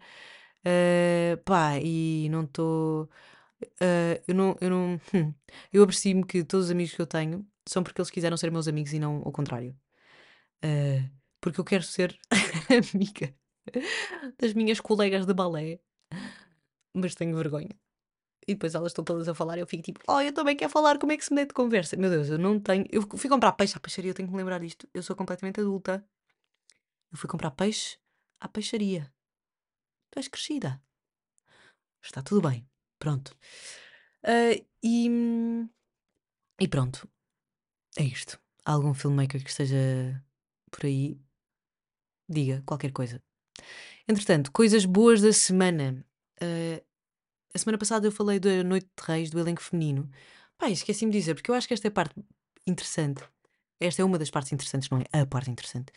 Eh, 0.65 1.37
pá, 1.45 1.77
e 1.79 2.29
não 2.29 2.43
estou. 2.43 3.09
eu 4.27 4.35
não. 4.35 4.55
Eu, 4.61 4.69
não 4.69 5.01
hum, 5.13 5.33
eu 5.71 5.83
aprecio-me 5.83 6.25
que 6.25 6.43
todos 6.43 6.65
os 6.67 6.71
amigos 6.71 6.93
que 6.95 7.01
eu 7.01 7.07
tenho 7.07 7.45
são 7.67 7.83
porque 7.83 8.01
eles 8.01 8.09
quiseram 8.11 8.37
ser 8.37 8.51
meus 8.51 8.67
amigos 8.67 8.93
e 8.93 8.99
não 8.99 9.17
ao 9.25 9.31
contrário. 9.31 9.75
Eh, 10.63 11.09
porque 11.43 11.59
eu 11.59 11.65
quero 11.65 11.83
ser 11.83 12.17
amiga 12.95 13.35
das 14.39 14.53
minhas 14.53 14.79
colegas 14.79 15.25
de 15.25 15.33
balé, 15.33 15.81
mas 16.93 17.15
tenho 17.15 17.35
vergonha. 17.35 17.77
E 18.47 18.53
depois 18.53 18.73
elas 18.73 18.91
estão 18.91 19.03
todas 19.03 19.27
a 19.27 19.35
falar 19.35 19.57
e 19.57 19.61
eu 19.61 19.67
fico 19.67 19.83
tipo, 19.83 19.99
oh, 20.07 20.21
eu 20.21 20.33
também 20.33 20.55
quero 20.55 20.71
falar, 20.71 20.97
como 20.97 21.11
é 21.11 21.17
que 21.17 21.25
se 21.25 21.33
mete 21.33 21.49
de 21.49 21.53
conversa? 21.53 21.97
Meu 21.97 22.09
Deus, 22.09 22.29
eu 22.29 22.37
não 22.37 22.59
tenho. 22.59 22.85
Eu 22.89 23.01
fui 23.17 23.29
comprar 23.29 23.51
peixe 23.53 23.75
à 23.77 23.79
peixaria, 23.79 24.11
eu 24.11 24.15
tenho 24.15 24.27
que 24.27 24.33
me 24.33 24.37
lembrar 24.37 24.59
disto. 24.59 24.87
Eu 24.93 25.03
sou 25.03 25.15
completamente 25.15 25.59
adulta. 25.59 26.05
Eu 27.11 27.17
fui 27.17 27.29
comprar 27.29 27.51
peixe 27.51 27.97
à 28.39 28.47
peixaria. 28.47 29.13
Tu 30.11 30.19
és 30.19 30.27
crescida. 30.29 30.81
Está 32.01 32.21
tudo 32.21 32.47
bem. 32.47 32.67
Pronto. 32.99 33.35
Ah, 34.23 34.55
e, 34.81 35.09
e 36.59 36.67
pronto. 36.67 37.07
É 37.97 38.03
isto. 38.03 38.39
Há 38.65 38.73
algum 38.73 38.93
filmmaker 38.93 39.43
que 39.43 39.49
esteja 39.49 40.21
por 40.69 40.85
aí? 40.85 41.22
Diga 42.29 42.63
qualquer 42.65 42.91
coisa. 42.91 43.21
Entretanto, 44.07 44.51
coisas 44.51 44.85
boas 44.85 45.21
da 45.21 45.33
semana. 45.33 46.05
Ah, 46.41 46.81
a 47.53 47.57
semana 47.57 47.77
passada 47.77 48.07
eu 48.07 48.11
falei 48.11 48.39
da 48.39 48.63
Noite 48.63 48.87
de 48.87 49.03
Reis, 49.05 49.29
do 49.29 49.39
elenco 49.39 49.61
feminino. 49.61 50.09
Pá, 50.57 50.69
esqueci-me 50.69 51.11
de 51.11 51.19
dizer, 51.19 51.35
porque 51.35 51.51
eu 51.51 51.55
acho 51.55 51.67
que 51.67 51.73
esta 51.73 51.87
é 51.87 51.89
a 51.89 51.91
parte 51.91 52.15
interessante. 52.65 53.23
Esta 53.79 54.01
é 54.01 54.05
uma 54.05 54.17
das 54.17 54.29
partes 54.31 54.51
interessantes, 54.53 54.89
não 54.89 54.99
é 54.99 55.19
a 55.19 55.25
parte 55.25 55.51
interessante. 55.51 55.91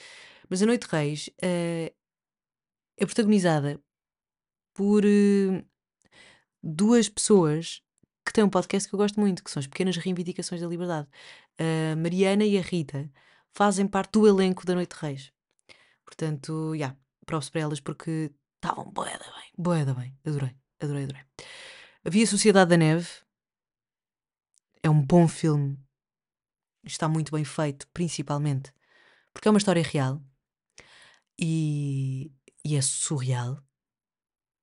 Mas 0.49 0.63
a 0.63 0.67
Noite 0.67 0.87
de 0.87 0.93
Reis 0.95 1.31
ah, 1.43 1.93
é 2.99 3.07
protagonizada 3.07 3.81
por 4.75 5.05
eh, 5.05 5.65
duas 6.63 7.09
pessoas 7.09 7.83
que 8.25 8.33
têm 8.33 8.45
um 8.45 8.51
podcast 8.51 8.89
que 8.89 8.95
eu 8.95 8.99
gosto 8.99 9.21
muito, 9.21 9.43
que 9.43 9.51
são 9.51 9.61
as 9.61 9.67
Pequenas 9.67 9.97
Reivindicações 9.97 10.61
da 10.61 10.67
Liberdade. 10.67 11.09
A 11.59 11.97
Mariana 11.97 12.45
e 12.45 12.59
a 12.59 12.61
Rita 12.61 13.11
fazem 13.55 13.87
parte 13.87 14.13
do 14.13 14.27
elenco 14.27 14.67
da 14.67 14.75
Noite 14.75 14.95
de 14.95 15.01
Reis. 15.01 15.36
Portanto, 16.07 16.71
já, 16.71 16.77
yeah, 16.77 16.99
props 17.27 17.51
para 17.51 17.61
elas 17.61 17.81
porque 17.81 18.33
estavam 18.55 18.91
boeda 18.91 19.25
bem, 19.25 19.53
boeda 19.59 19.95
bem. 19.95 20.19
Adorei, 20.25 20.57
adorei, 20.81 21.05
adorei. 21.05 21.23
Havia 22.05 22.27
Sociedade 22.27 22.71
da 22.71 22.77
Neve. 22.79 23.09
É 24.83 24.89
um 24.89 25.05
bom 25.05 25.29
filme. 25.29 25.79
Está 26.85 27.09
muito 27.09 27.33
bem 27.33 27.45
feito, 27.45 27.87
principalmente 27.89 28.73
porque 29.37 29.49
é 29.49 29.51
uma 29.51 29.59
história 29.59 29.83
real 29.83 30.23
e, 31.39 32.33
e 32.65 32.75
é 32.75 32.81
surreal, 32.81 33.63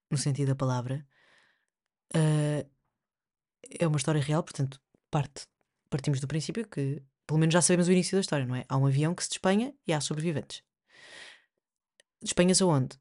no 0.10 0.18
sentido 0.18 0.48
da 0.48 0.56
palavra. 0.56 1.08
Uh, 2.16 2.68
é 3.80 3.88
uma 3.88 3.98
história 3.98 4.20
real, 4.20 4.42
portanto, 4.42 4.82
parte, 5.12 5.46
partimos 5.92 6.20
do 6.20 6.28
princípio 6.28 6.68
que, 6.68 7.04
pelo 7.28 7.40
menos 7.40 7.54
já 7.54 7.62
sabemos 7.62 7.88
o 7.88 7.92
início 7.92 8.18
da 8.18 8.22
história, 8.22 8.48
não 8.48 8.56
é? 8.56 8.66
Há 8.68 8.76
um 8.76 8.88
avião 8.88 9.14
que 9.14 9.24
se 9.24 9.30
despenha 9.30 9.76
e 9.86 9.94
há 9.94 10.02
sobreviventes. 10.02 10.64
Despenha-se 12.24 12.64
aonde? 12.64 12.98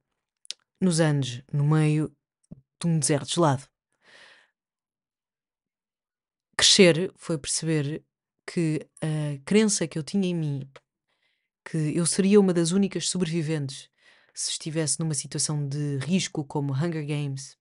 Nos 0.80 0.98
Andes, 0.98 1.44
no 1.52 1.64
meio 1.64 2.14
de 2.80 2.88
um 2.88 2.98
deserto 2.98 3.32
gelado. 3.32 3.68
Crescer 6.56 7.12
foi 7.16 7.38
perceber 7.38 8.04
que 8.44 8.84
a 9.00 9.38
crença 9.44 9.86
que 9.86 9.96
eu 9.96 10.02
tinha 10.02 10.26
em 10.26 10.34
mim, 10.34 10.70
que 11.64 11.96
eu 11.96 12.04
seria 12.04 12.40
uma 12.40 12.52
das 12.52 12.72
únicas 12.72 13.08
sobreviventes 13.08 13.88
se 14.34 14.50
estivesse 14.50 14.98
numa 14.98 15.14
situação 15.14 15.68
de 15.68 15.98
risco 15.98 16.44
como 16.44 16.72
Hunger 16.72 17.06
Games, 17.06 17.56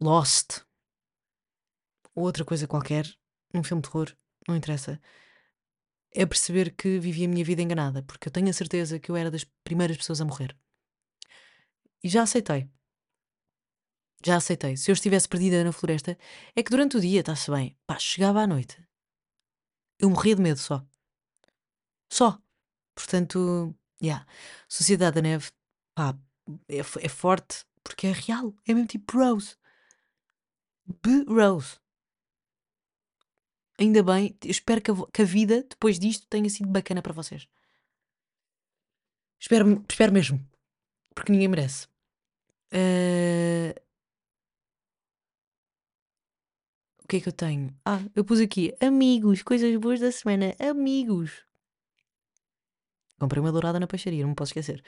Lost, 0.00 0.62
ou 2.14 2.24
outra 2.24 2.44
coisa 2.44 2.66
qualquer, 2.66 3.06
num 3.54 3.62
filme 3.62 3.82
de 3.82 3.88
terror, 3.88 4.16
não 4.48 4.56
interessa, 4.56 5.00
é 6.14 6.26
perceber 6.26 6.74
que 6.74 6.98
vivi 6.98 7.24
a 7.24 7.28
minha 7.28 7.44
vida 7.44 7.62
enganada, 7.62 8.02
porque 8.02 8.28
eu 8.28 8.32
tenho 8.32 8.48
a 8.48 8.52
certeza 8.52 8.98
que 8.98 9.10
eu 9.10 9.16
era 9.16 9.30
das 9.30 9.44
primeiras 9.64 9.96
pessoas 9.96 10.20
a 10.20 10.24
morrer. 10.24 10.56
E 12.02 12.08
já 12.08 12.22
aceitei. 12.22 12.68
Já 14.24 14.36
aceitei. 14.36 14.76
Se 14.76 14.90
eu 14.90 14.92
estivesse 14.92 15.28
perdida 15.28 15.64
na 15.64 15.72
floresta, 15.72 16.16
é 16.54 16.62
que 16.62 16.70
durante 16.70 16.96
o 16.96 17.00
dia 17.00 17.20
está-se 17.20 17.50
bem. 17.50 17.76
Pá, 17.86 17.98
chegava 17.98 18.40
à 18.40 18.46
noite. 18.46 18.80
Eu 19.98 20.10
morria 20.10 20.36
de 20.36 20.42
medo 20.42 20.58
só. 20.58 20.84
Só. 22.10 22.40
Portanto. 22.94 23.74
Yeah. 24.02 24.26
Sociedade 24.68 25.14
da 25.14 25.22
Neve, 25.22 25.50
pá, 25.94 26.18
é, 26.68 26.78
é 26.78 27.08
forte 27.08 27.64
porque 27.84 28.08
é 28.08 28.12
real. 28.12 28.54
É 28.66 28.74
mesmo 28.74 28.88
tipo 28.88 29.16
Rose. 29.16 29.56
B-Rose. 31.02 31.81
Ainda 33.78 34.02
bem, 34.02 34.36
espero 34.44 34.80
que 34.80 34.90
a, 34.90 34.94
que 35.12 35.22
a, 35.22 35.24
vida 35.24 35.62
depois 35.68 35.98
disto 35.98 36.26
tenha 36.28 36.48
sido 36.48 36.68
bacana 36.68 37.02
para 37.02 37.12
vocês. 37.12 37.48
Espero, 39.40 39.84
espero 39.88 40.12
mesmo. 40.12 40.40
Porque 41.14 41.32
ninguém 41.32 41.48
merece. 41.48 41.86
Uh... 42.72 43.74
O 47.02 47.08
que 47.08 47.16
é 47.16 47.20
que 47.20 47.28
eu 47.28 47.32
tenho? 47.32 47.76
Ah, 47.84 48.00
eu 48.14 48.24
pus 48.24 48.40
aqui 48.40 48.74
amigos, 48.80 49.42
coisas 49.42 49.74
boas 49.76 50.00
da 50.00 50.10
semana. 50.10 50.54
Amigos. 50.58 51.44
Comprei 53.18 53.40
uma 53.40 53.52
dourada 53.52 53.78
na 53.78 53.86
peixaria, 53.86 54.22
não 54.22 54.30
me 54.30 54.34
posso 54.34 54.50
esquecer. 54.50 54.82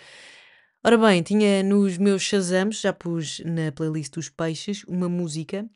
Ora 0.82 0.98
bem, 0.98 1.22
tinha 1.22 1.62
nos 1.62 1.98
meus 1.98 2.22
Shazams, 2.22 2.80
já 2.80 2.92
pus 2.92 3.40
na 3.40 3.72
playlist 3.72 4.12
dos 4.14 4.28
peixes, 4.28 4.84
uma 4.84 5.08
música 5.08 5.68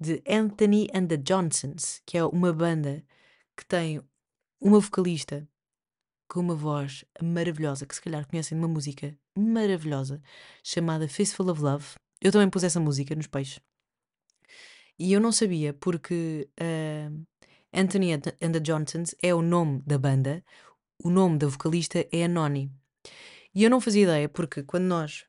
de 0.00 0.22
Anthony 0.26 0.88
and 0.94 1.06
the 1.08 1.18
Johnsons, 1.18 2.00
que 2.06 2.16
é 2.16 2.24
uma 2.24 2.52
banda 2.52 3.04
que 3.54 3.66
tem 3.66 4.00
uma 4.58 4.80
vocalista 4.80 5.46
com 6.26 6.40
uma 6.40 6.54
voz 6.54 7.04
maravilhosa, 7.22 7.84
que 7.84 7.94
se 7.94 8.00
calhar 8.00 8.26
conhecem 8.26 8.56
de 8.56 8.64
uma 8.64 8.72
música 8.72 9.14
maravilhosa 9.36 10.22
chamada 10.64 11.06
Fistful 11.06 11.50
of 11.50 11.60
Love. 11.60 11.86
Eu 12.20 12.32
também 12.32 12.48
pus 12.48 12.64
essa 12.64 12.80
música 12.80 13.14
nos 13.14 13.26
peixes. 13.26 13.60
E 14.98 15.12
eu 15.12 15.20
não 15.20 15.32
sabia 15.32 15.74
porque 15.74 16.48
uh, 16.60 17.26
Anthony 17.72 18.12
and 18.12 18.52
the 18.52 18.60
Johnsons 18.60 19.14
é 19.22 19.34
o 19.34 19.42
nome 19.42 19.82
da 19.86 19.98
banda, 19.98 20.44
o 21.02 21.10
nome 21.10 21.38
da 21.38 21.46
vocalista 21.46 22.06
é 22.12 22.24
a 22.24 22.28
Noni. 22.28 22.70
E 23.54 23.64
eu 23.64 23.70
não 23.70 23.80
fazia 23.80 24.04
ideia 24.04 24.28
porque 24.28 24.62
quando 24.62 24.84
nós 24.84 25.24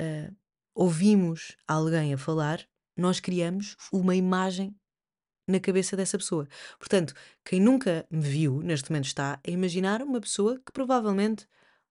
uh, 0.00 0.34
ouvimos 0.74 1.56
alguém 1.66 2.14
a 2.14 2.18
falar, 2.18 2.66
nós 2.96 3.20
criamos 3.20 3.76
uma 3.92 4.14
imagem 4.14 4.74
na 5.46 5.60
cabeça 5.60 5.96
dessa 5.96 6.16
pessoa. 6.16 6.46
Portanto, 6.78 7.14
quem 7.44 7.60
nunca 7.60 8.06
me 8.10 8.20
viu, 8.20 8.62
neste 8.62 8.90
momento 8.90 9.06
está 9.06 9.40
a 9.46 9.50
imaginar 9.50 10.02
uma 10.02 10.20
pessoa 10.20 10.58
que 10.58 10.72
provavelmente 10.72 11.46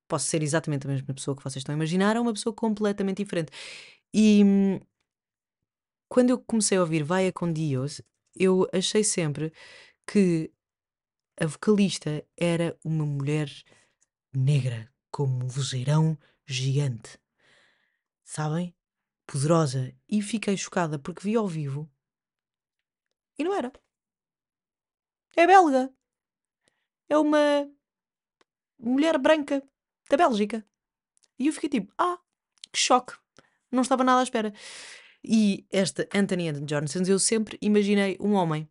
posso 0.07 0.27
ser 0.27 0.41
exatamente 0.41 0.87
a 0.87 0.89
mesma 0.89 1.13
pessoa 1.13 1.35
que 1.37 1.43
vocês 1.43 1.57
estão 1.57 1.73
a 1.73 1.77
imaginar, 1.77 2.15
ou 2.17 2.23
uma 2.23 2.33
pessoa 2.33 2.53
completamente 2.53 3.17
diferente. 3.17 3.51
E 4.13 4.43
hum, 4.43 4.79
quando 6.09 6.31
eu 6.31 6.39
comecei 6.39 6.77
a 6.77 6.81
ouvir 6.81 7.03
Vaia 7.03 7.31
com 7.31 7.51
Dios, 7.51 8.01
eu 8.35 8.67
achei 8.73 9.03
sempre 9.03 9.53
que 10.07 10.51
a 11.39 11.45
vocalista 11.45 12.25
era 12.35 12.77
uma 12.83 13.05
mulher 13.05 13.49
negra, 14.33 14.91
como 15.11 15.45
um 15.45 15.47
vozeirão 15.47 16.17
gigante. 16.45 17.19
Sabem? 18.23 18.75
Poderosa. 19.31 19.93
E 20.07 20.21
fiquei 20.21 20.57
chocada 20.57 20.97
porque 20.97 21.21
vi 21.21 21.35
ao 21.35 21.47
vivo 21.47 21.89
e 23.37 23.43
não 23.43 23.53
era. 23.53 23.71
É 25.35 25.45
belga. 25.45 25.93
É 27.07 27.17
uma 27.17 27.69
mulher 28.79 29.17
branca 29.19 29.61
da 30.09 30.17
Bélgica. 30.17 30.65
E 31.37 31.47
eu 31.47 31.53
fiquei 31.53 31.69
tipo, 31.69 31.93
ah, 31.97 32.19
que 32.71 32.79
choque. 32.79 33.13
Não 33.71 33.81
estava 33.83 34.03
nada 34.03 34.19
à 34.19 34.23
espera. 34.23 34.51
E 35.23 35.65
esta 35.69 36.07
Anthony 36.13 36.51
Johnson, 36.65 37.03
eu 37.07 37.19
sempre 37.19 37.57
imaginei 37.61 38.17
um 38.19 38.33
homem. 38.33 38.67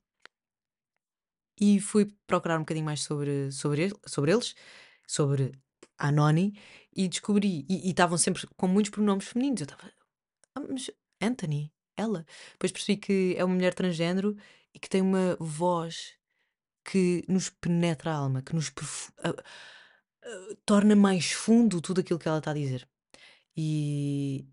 E 1.60 1.80
fui 1.80 2.06
procurar 2.26 2.56
um 2.56 2.60
bocadinho 2.62 2.84
mais 2.84 3.02
sobre, 3.02 3.50
sobre, 3.52 3.82
ele- 3.82 4.00
sobre 4.06 4.32
eles, 4.32 4.54
sobre 5.06 5.52
a 5.96 6.12
Noni, 6.12 6.52
e 6.94 7.08
descobri. 7.08 7.64
E 7.68 7.88
estavam 7.90 8.18
sempre 8.18 8.46
com 8.56 8.66
muitos 8.66 8.90
pronomes 8.90 9.26
femininos. 9.28 9.60
Eu 9.60 9.64
estava, 9.64 9.92
ah, 10.58 10.66
mas 10.68 10.90
Anthony, 11.20 11.72
ela. 11.96 12.24
Depois 12.52 12.72
percebi 12.72 12.98
que 12.98 13.34
é 13.36 13.44
uma 13.44 13.54
mulher 13.54 13.74
transgênero 13.74 14.36
e 14.74 14.78
que 14.78 14.88
tem 14.88 15.02
uma 15.02 15.36
voz 15.40 16.14
que 16.84 17.24
nos 17.28 17.50
penetra 17.50 18.12
a 18.12 18.16
alma, 18.16 18.42
que 18.42 18.54
nos 18.54 18.72
ah, 19.24 19.34
ah, 20.24 20.56
torna 20.64 20.96
mais 20.96 21.32
fundo 21.32 21.80
tudo 21.80 22.00
aquilo 22.00 22.18
que 22.18 22.28
ela 22.28 22.38
está 22.38 22.50
a 22.52 22.54
dizer. 22.54 22.88
E 23.56 24.46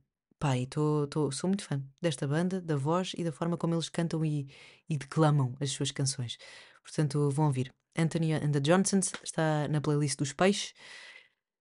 e 0.56 0.68
tô, 0.68 1.08
tô- 1.08 1.32
sou 1.32 1.48
muito 1.48 1.64
fã 1.64 1.82
desta 2.00 2.28
banda, 2.28 2.62
da 2.62 2.76
voz 2.76 3.14
e 3.18 3.24
da 3.24 3.32
forma 3.32 3.58
como 3.58 3.74
eles 3.74 3.90
cantam 3.90 4.24
e, 4.24 4.48
e 4.88 4.96
declamam 4.98 5.56
as 5.60 5.72
suas 5.72 5.90
canções. 5.92 6.38
Portanto, 6.84 7.32
vão 7.32 7.46
ouvir. 7.48 7.74
Anthony 7.98 8.34
and 8.34 8.52
the 8.52 8.60
Johnsons 8.60 9.12
está 9.24 9.68
na 9.70 9.82
playlist 9.82 10.18
dos 10.20 10.34
peixes. 10.34 10.74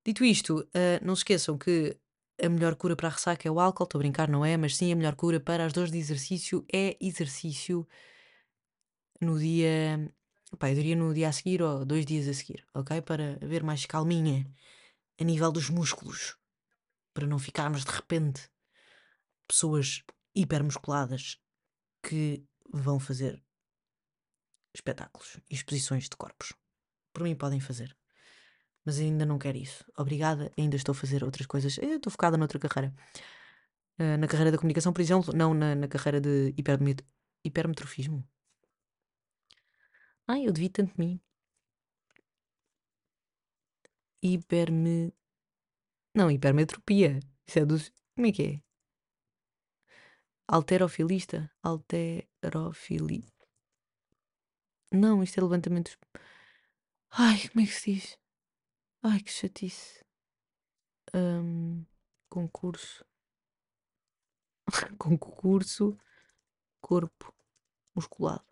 Dito 0.07 0.23
isto, 0.25 0.69
ah, 0.75 1.01
não 1.03 1.15
se 1.17 1.21
esqueçam 1.21 1.57
que 1.57 1.97
a 2.43 2.49
melhor 2.49 2.75
cura 2.75 2.97
para 2.97 3.09
a 3.09 3.11
ressaca 3.11 3.47
é 3.49 3.51
o 3.51 3.61
álcool, 3.61 3.85
estou 3.85 3.99
a 3.99 4.03
brincar, 4.03 4.29
não 4.29 4.45
é? 4.45 4.57
Mas 4.57 4.77
sim, 4.77 4.93
a 4.93 4.97
melhor 4.97 5.15
cura 5.15 5.41
para 5.41 5.65
as 5.65 5.73
dores 5.73 5.91
de 5.91 5.99
exercício 5.99 6.65
é 6.73 6.97
exercício 7.01 7.87
no 9.21 9.39
dia. 9.39 10.13
Pá, 10.59 10.71
eu 10.71 10.75
diria 10.75 10.97
no 10.97 11.13
dia 11.13 11.29
a 11.29 11.33
seguir 11.33 11.63
ou 11.63 11.85
dois 11.85 12.07
dias 12.07 12.29
a 12.29 12.35
seguir, 12.35 12.65
ok? 12.75 13.01
Para 13.03 13.39
haver 13.43 13.63
mais 13.63 13.87
calminha 13.87 14.47
a 15.21 15.25
nível 15.25 15.51
dos 15.51 15.71
músculos. 15.71 16.37
Para 17.13 17.27
não 17.27 17.39
ficarmos 17.39 17.85
de 17.85 17.91
repente 17.91 18.51
pessoas 19.47 20.03
hipermusculadas 20.35 21.39
que 22.03 22.45
vão 22.73 22.99
fazer 22.99 23.43
espetáculos 24.75 25.39
e 25.49 25.55
exposições 25.55 26.09
de 26.09 26.17
corpos. 26.17 26.53
Por 27.13 27.23
mim 27.23 27.37
podem 27.37 27.61
fazer. 27.61 27.97
Mas 28.85 28.99
ainda 28.99 29.25
não 29.27 29.39
quero 29.39 29.59
isso. 29.59 29.85
Obrigada, 29.97 30.51
ainda 30.59 30.77
estou 30.77 30.93
a 30.93 30.97
fazer 30.97 31.25
outras 31.25 31.47
coisas. 31.47 31.79
Eu 31.79 31.97
estou 31.97 32.11
focada 32.13 32.37
noutra 32.37 32.59
carreira. 32.59 32.95
Ah, 33.99 34.17
na 34.19 34.27
carreira 34.29 34.51
da 34.53 34.59
comunicação, 34.59 34.93
por 34.93 35.01
exemplo, 35.03 35.33
não 35.35 35.55
na, 35.55 35.75
na 35.75 35.89
carreira 35.89 36.21
de 36.21 36.53
hipermet 36.59 37.01
hipermetrofismo. 37.45 38.25
Ai, 40.27 40.47
eu 40.47 40.53
devia 40.53 40.69
tanto 40.71 40.93
de 40.95 40.99
mim. 41.01 41.21
Hiperme. 44.23 45.13
Não, 46.15 46.31
hipermetropia. 46.31 47.21
Isso 47.47 47.59
é 47.61 47.65
dos. 47.67 47.93
Como 48.15 48.27
é 48.27 48.33
que 48.33 48.43
é? 48.43 48.63
Alterofilista? 50.49 51.51
Alterofili. 51.63 53.27
Não, 54.91 55.23
isto 55.23 55.39
é 55.39 55.43
levantamento. 55.43 55.91
dos- 55.91 55.99
Ai, 57.11 57.49
como 57.49 57.63
é 57.65 57.67
que 57.67 57.73
se 57.73 57.93
diz? 57.95 58.19
Ai, 59.07 59.21
que 59.21 59.31
chatice. 59.31 60.03
Ahm, 61.13 61.85
concurso. 62.31 63.05
Concurso. 64.99 65.99
Corpo 66.81 67.35
musculado. 67.95 68.47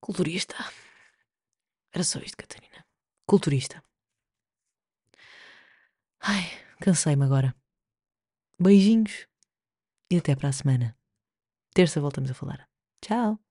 Culturista. 0.00 0.56
Era 1.92 2.02
só 2.02 2.18
isto, 2.18 2.36
Catarina. 2.36 2.84
Culturista. 3.24 3.84
Ai, 6.18 6.44
cansei-me 6.80 7.24
agora. 7.24 7.54
Beijinhos 8.58 9.28
e 10.10 10.16
até 10.18 10.34
para 10.34 10.48
a 10.48 10.52
semana. 10.52 10.98
Terça 11.72 12.00
voltamos 12.00 12.30
a 12.30 12.34
falar. 12.34 12.68
Tchau. 13.00 13.43